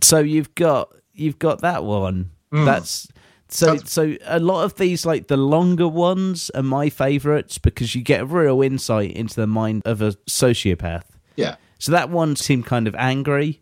[0.01, 2.31] So you've got you've got that one.
[2.51, 2.65] Hmm.
[2.65, 3.07] That's
[3.51, 7.93] So, Um, so a lot of these, like the longer ones, are my favourites because
[7.95, 11.03] you get a real insight into the mind of a sociopath.
[11.35, 11.55] Yeah.
[11.79, 13.61] So that one seemed kind of angry.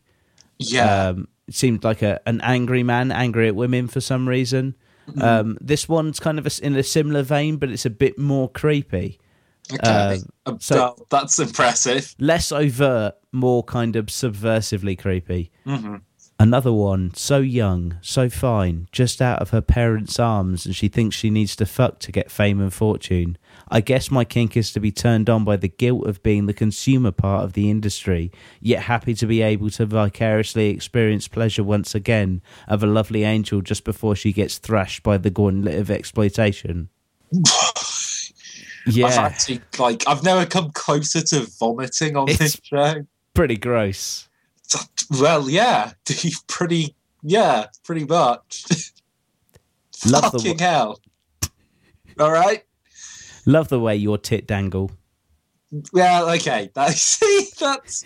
[0.59, 1.07] Yeah.
[1.07, 4.75] Um, it seemed like a an angry man, angry at women for some reason.
[5.09, 5.21] Mm-hmm.
[5.23, 8.47] Um, this one's kind of a, in a similar vein, but it's a bit more
[8.47, 9.17] creepy,
[9.73, 10.19] okay.
[10.45, 12.13] Um, so- that's impressive.
[12.19, 15.49] less overt, more kind of subversively creepy.
[15.63, 15.95] hmm
[16.41, 21.13] Another one, so young, so fine, just out of her parents' arms, and she thinks
[21.17, 23.37] she needs to fuck to get fame and fortune.
[23.69, 26.53] I guess my kink is to be turned on by the guilt of being the
[26.53, 28.31] consumer part of the industry,
[28.61, 33.59] yet happy to be able to vicariously experience pleasure once again of a lovely angel
[33.61, 36.87] just before she gets thrashed by the gauntlet of exploitation.
[38.87, 43.05] I've Yeah, actually like I've never come closer to vomiting on It's- this show.
[43.33, 44.28] pretty gross.
[45.19, 45.93] Well, yeah,
[46.47, 48.65] pretty, yeah, pretty much.
[50.05, 50.99] Love the Fucking hell!
[52.19, 52.63] All right,
[53.45, 54.91] Love the way your tit dangle.
[55.93, 56.69] yeah, okay.
[56.75, 58.05] That, see, that's.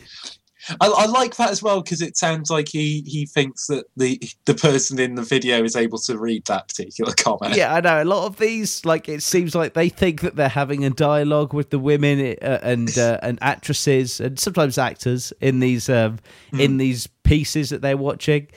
[0.79, 4.21] I, I like that as well because it sounds like he he thinks that the
[4.45, 7.55] the person in the video is able to read that particular comment.
[7.55, 8.01] Yeah, I know.
[8.01, 11.53] A lot of these, like, it seems like they think that they're having a dialogue
[11.53, 16.19] with the women uh, and uh, and actresses and sometimes actors in these um,
[16.53, 18.47] in these pieces that they're watching.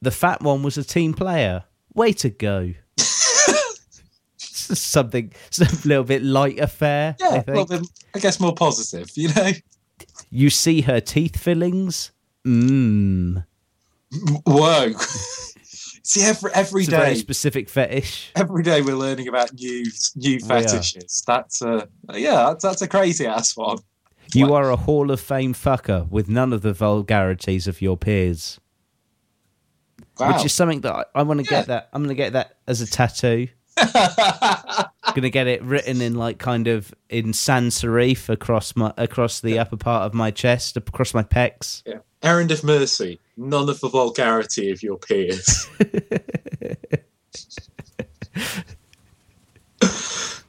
[0.00, 1.64] The fat one was a team player.
[1.94, 2.74] Way to go!
[4.38, 7.14] Something, a little bit light affair.
[7.22, 7.42] I yeah.
[7.42, 7.56] think.
[7.56, 7.84] Well, then
[8.14, 9.10] I guess more positive.
[9.14, 9.52] You know.
[10.32, 12.10] You see her teeth fillings.
[12.46, 13.44] Mmm.
[14.46, 14.92] Whoa.
[16.04, 18.32] See, every every It's day, specific fetish.
[18.34, 19.84] every day we're learning about new
[20.16, 21.22] new fetishes.
[21.26, 23.78] That's a yeah, that's, that's a crazy ass one.
[24.34, 28.58] You are a Hall of Fame fucker with none of the vulgarities of your peers.
[30.18, 30.34] Wow.
[30.34, 31.88] which is something that I, I want to get that.
[31.92, 33.48] I'm going to get that as a tattoo.
[35.14, 39.40] going to get it written in like kind of in sans serif across my across
[39.40, 41.82] the upper part of my chest, across my pecs.
[41.86, 41.98] yeah.
[42.22, 43.18] Errand of mercy.
[43.36, 45.68] None of the vulgarity of your peers.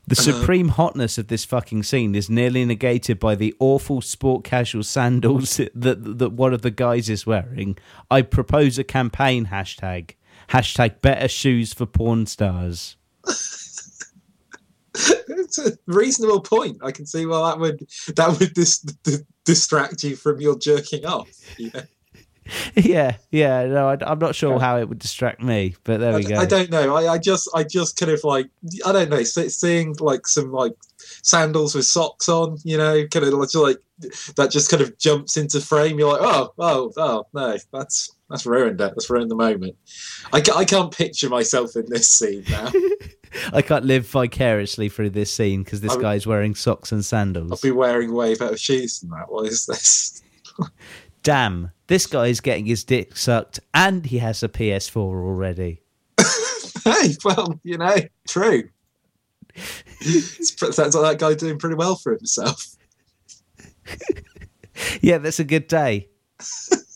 [0.06, 4.44] The uh, supreme hotness of this fucking scene is nearly negated by the awful sport
[4.44, 7.78] casual sandals that that one of the guys is wearing.
[8.12, 10.12] I propose a campaign hashtag
[10.50, 12.98] hashtag better shoes for porn stars.
[14.96, 16.78] It's a reasonable point.
[16.84, 21.06] I can see why that would that would dis- d- distract you from your jerking
[21.06, 21.30] off.
[21.60, 21.82] Know?
[22.76, 23.66] yeah, yeah.
[23.66, 26.36] No, I, am not sure how it would distract me, but there we I, go.
[26.38, 26.96] I don't know.
[26.96, 28.50] I, I just I just kind of like
[28.86, 29.24] I don't know.
[29.24, 30.74] Seeing like some like
[31.24, 33.78] sandals with socks on, you know, kind of like,
[34.36, 35.98] that just kind of jumps into frame.
[35.98, 38.94] You're like, oh, oh, oh, no, that's that's ruined it.
[38.96, 39.76] That's ruined the moment.
[40.32, 42.72] I, I can't picture myself in this scene now.
[43.54, 47.04] I can't live vicariously through this scene because this I would- guy's wearing socks and
[47.04, 47.52] sandals.
[47.52, 49.32] I'll be wearing way better shoes than that.
[49.32, 50.22] What is this?
[51.24, 55.82] Damn, this guy is getting his dick sucked and he has a PS4 already.
[56.84, 57.96] hey, well, you know,
[58.28, 58.70] true.
[60.02, 62.66] Sounds like that guy doing pretty well for himself.
[65.02, 66.10] Yeah, that's a good day.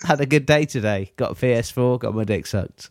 [0.03, 1.12] Had a good day today.
[1.16, 2.89] Got a PS4, got my dick sucked.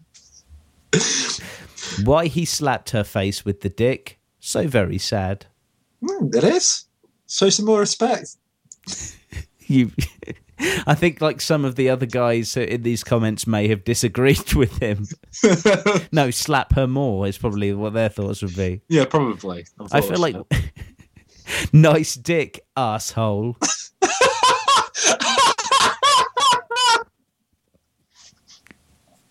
[2.05, 4.19] Why he slapped her face with the dick?
[4.41, 5.47] So very sad.
[6.07, 6.85] Hmm, it is.
[7.29, 8.37] Show some more respect.
[9.69, 9.91] You,
[10.87, 14.79] I think like some of the other guys in these comments may have disagreed with
[14.79, 15.07] him.
[16.13, 18.81] No, slap her more is probably what their thoughts would be.
[18.89, 19.67] yeah, probably.
[19.93, 20.37] I feel like
[21.73, 23.57] nice dick, asshole.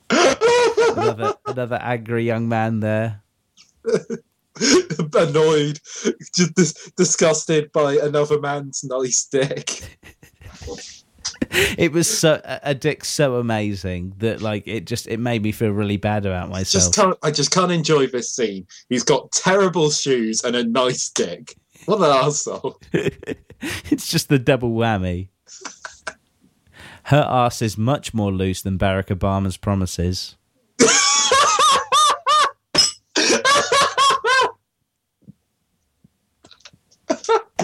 [0.10, 3.22] another another angry young man there.
[5.14, 5.80] annoyed,
[6.36, 9.98] just dis- disgusted by another man's nice dick.
[11.78, 15.72] It was so a dick so amazing that like it just it made me feel
[15.72, 16.94] really bad about myself.
[16.94, 17.18] Just.
[17.24, 18.68] I just can't enjoy this scene.
[18.90, 21.56] He's got terrible shoes and a nice dick.
[21.86, 22.80] What an asshole!
[22.92, 25.30] it's just the double whammy.
[27.04, 30.36] Her ass is much more loose than Barack Obama's promises.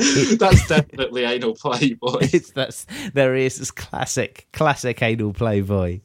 [0.40, 2.20] That's definitely anal playboy.
[2.34, 6.02] It's that's there he is this classic classic anal playboy.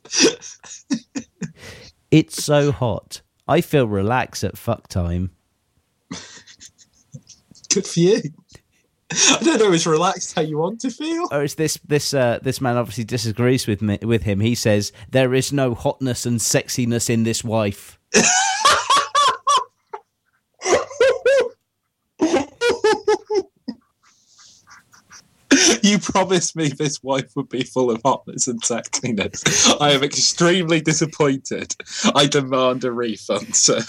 [2.10, 3.22] it's so hot.
[3.48, 5.30] I feel relaxed at fuck time.
[7.72, 8.20] Good for you.
[9.10, 9.72] I don't know.
[9.72, 11.28] It's relaxed how you want to feel.
[11.30, 14.40] Or is this this uh, this man obviously disagrees with me with him.
[14.40, 17.98] He says there is no hotness and sexiness in this wife.
[25.90, 29.80] you promised me this wife would be full of hotness and sexiness.
[29.80, 31.74] I am extremely disappointed.
[32.14, 33.80] I demand a refund, sir.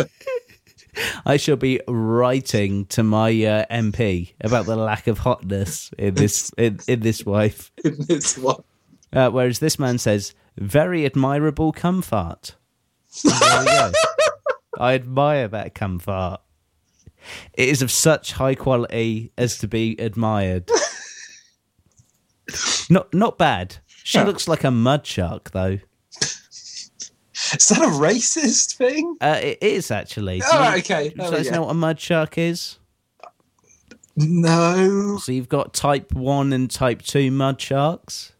[1.25, 6.51] I shall be writing to my uh, MP about the lack of hotness in this
[6.57, 7.71] in, in this wife.
[7.83, 8.63] In this one.
[9.13, 12.55] Uh, whereas this man says, "Very admirable cum fart."
[13.23, 13.91] There we go.
[14.79, 16.41] I admire that cum fart.
[17.53, 20.69] It is of such high quality as to be admired.
[22.89, 23.77] not not bad.
[24.03, 24.23] She Yeah.
[24.25, 25.79] looks like a mud shark, though.
[27.53, 29.15] Is that a racist thing?
[29.21, 30.39] Uh, it is actually.
[30.39, 31.09] Do Oh, you- okay.
[31.09, 32.77] Do you Oh, know what a mud shark is?
[34.15, 35.17] No.
[35.21, 38.31] So you've got type one and type two mud sharks.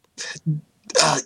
[1.00, 1.20] Uh,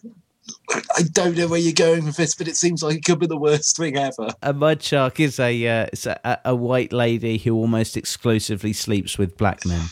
[0.98, 3.28] I don't know where you're going with this, but it seems like it could be
[3.28, 4.30] the worst thing ever.
[4.42, 9.18] A mud shark is a uh, it's a, a white lady who almost exclusively sleeps
[9.18, 9.86] with black men,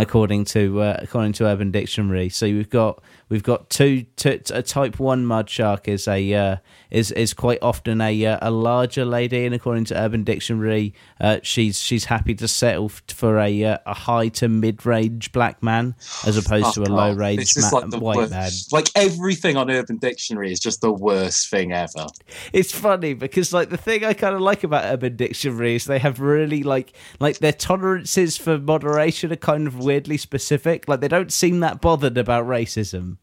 [0.00, 2.28] according to uh, according to Urban Dictionary.
[2.28, 6.56] So we've got we've got two, two a type one mud shark is a uh,
[6.90, 11.38] is is quite often a uh, a larger lady, and according to Urban Dictionary, uh,
[11.42, 15.62] she's she's happy to settle f- for a uh, a high to mid range black
[15.62, 15.94] man
[16.26, 18.30] as opposed to a low range ma- like white worst.
[18.32, 18.50] man.
[18.72, 22.06] Like everything on Urban Dictionary is just the worst thing ever.
[22.52, 25.98] it's funny because like the thing I kind of like about Urban Dictionary is they
[25.98, 30.88] have really like like their tolerances for moderation are kind of weirdly specific.
[30.88, 33.17] Like they don't seem that bothered about racism,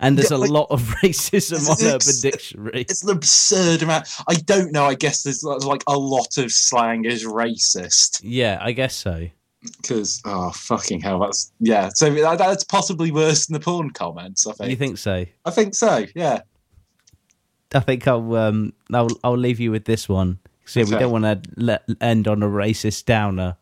[0.00, 2.80] and there's a like- lot of racism on Urban Dictionary.
[2.82, 4.08] It's an absurd amount.
[4.28, 4.84] I don't know.
[4.84, 9.28] I guess there's like a lot of slang is racist Yeah, I guess so.
[9.82, 11.90] because oh fucking hell, that's yeah.
[11.94, 14.46] So that, that's possibly worse than the porn comments.
[14.46, 14.70] I think.
[14.70, 15.24] You think so?
[15.44, 16.04] I think so.
[16.14, 16.40] Yeah.
[17.74, 20.38] I think I'll um I'll I'll leave you with this one.
[20.66, 23.56] So we don't want to let end on a racist downer.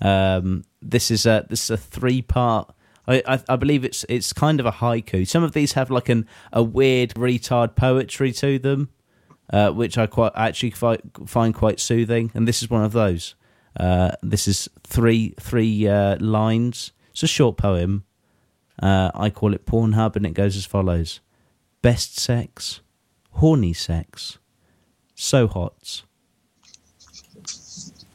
[0.00, 2.72] Um, this is a this is a three part.
[3.08, 5.26] I, I believe it's it's kind of a haiku.
[5.26, 8.90] Some of these have like an a weird retard poetry to them,
[9.52, 12.32] uh, which I quite actually fi- find quite soothing.
[12.34, 13.34] And this is one of those.
[13.78, 16.92] Uh, this is three three uh, lines.
[17.12, 18.04] It's a short poem.
[18.82, 21.20] Uh, I call it Pornhub, and it goes as follows:
[21.82, 22.80] Best sex,
[23.32, 24.38] horny sex,
[25.14, 26.02] so hot.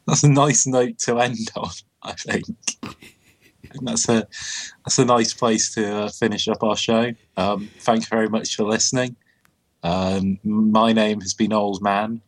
[0.05, 1.69] That's a nice note to end on.
[2.03, 2.45] I think.
[3.71, 4.27] Think that's a
[4.85, 7.13] that's a nice place to uh, finish up our show.
[7.37, 9.15] Um, thank you very much for listening.
[9.83, 12.21] Um, my name has been Old Man.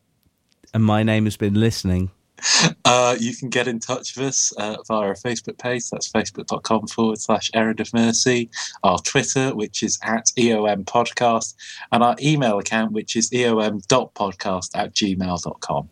[0.73, 2.11] And my name has been listening.
[2.85, 5.89] Uh, you can get in touch with us uh, via our Facebook page.
[5.89, 8.49] That's facebook.com forward slash errand of mercy.
[8.83, 11.55] Our Twitter, which is at EOM podcast,
[11.91, 15.89] and our email account, which is eom.podcast at gmail.com.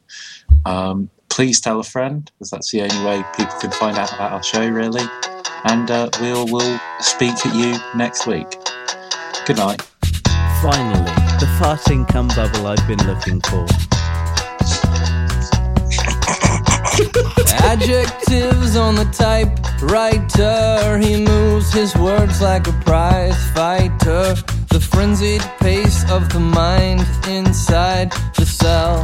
[0.66, 4.34] Um, please tell a friend, because that's the only way people can find out about
[4.34, 5.04] our show, really.
[5.66, 8.50] And uh, we'll, we'll speak at you next week.
[9.46, 9.82] Good night.
[10.62, 13.66] Finally, the farting income bubble I've been looking for.
[17.64, 20.98] Adjectives on the typewriter.
[20.98, 24.36] He moves his words like a prize fighter.
[24.70, 29.04] The frenzied pace of the mind inside the cell.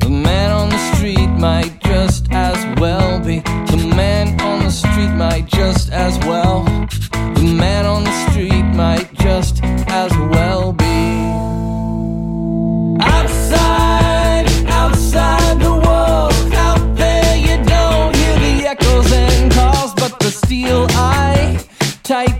[0.00, 1.77] The man on the street might
[4.36, 6.64] man on the street might just as well.
[7.34, 10.84] The man on the street might just as well be.
[13.00, 20.30] Outside, outside the walls, out there you don't hear the echoes and calls, but the
[20.30, 21.58] steel eye,
[22.02, 22.37] tight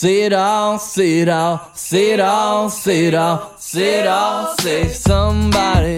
[0.00, 5.94] Sit down, sit all, sit down, sit down, sit all, say somebody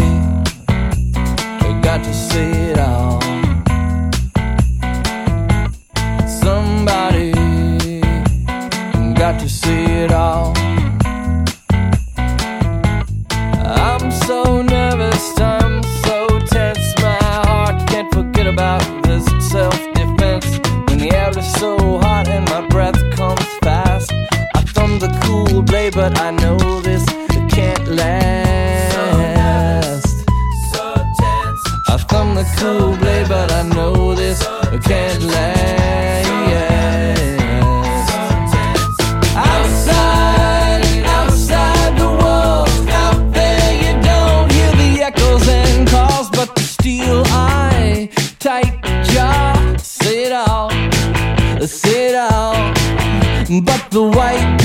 [1.81, 3.21] got to sit all.
[6.27, 7.31] Somebody
[9.15, 10.53] got to sit all.
[13.65, 20.59] I'm so nervous, I'm so tense, my heart can't forget about this self defense.
[20.89, 22.92] When the air is so hot and my breath.
[24.93, 27.03] I'm the cool blade, but I know this
[27.49, 29.27] can't last.
[30.71, 31.03] So
[31.89, 34.47] I've come the cool blade, but I know this
[34.85, 35.73] can't last.
[46.59, 50.71] steel eye, tight jaw, say it all,
[51.67, 52.73] say it all.
[53.61, 54.62] But the white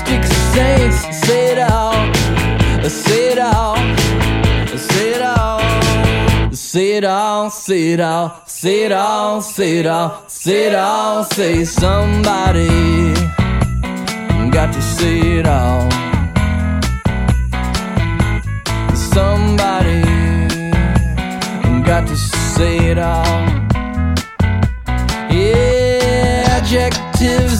[0.00, 0.24] plastic
[0.54, 1.26] saints.
[1.26, 2.16] Say it out,
[2.88, 3.98] say it out,
[4.78, 5.60] say it out.
[6.52, 11.24] Say it all, say it all, say it all, say it all, say it all,
[11.24, 12.68] say somebody
[14.50, 15.90] got to say it all.
[18.94, 20.02] Somebody
[21.84, 23.59] got to say it all.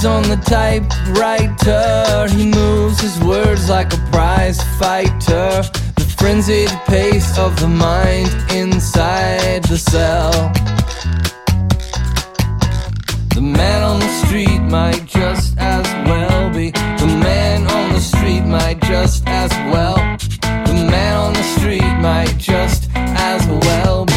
[0.01, 2.27] He's on the typewriter.
[2.35, 5.61] He moves his words like a prize fighter.
[5.95, 10.33] The frenzied pace of the mind inside the cell.
[13.35, 16.71] The man on the street might just as well be.
[16.71, 19.97] The man on the street might just as well.
[20.65, 24.10] The man on the street might just as well be.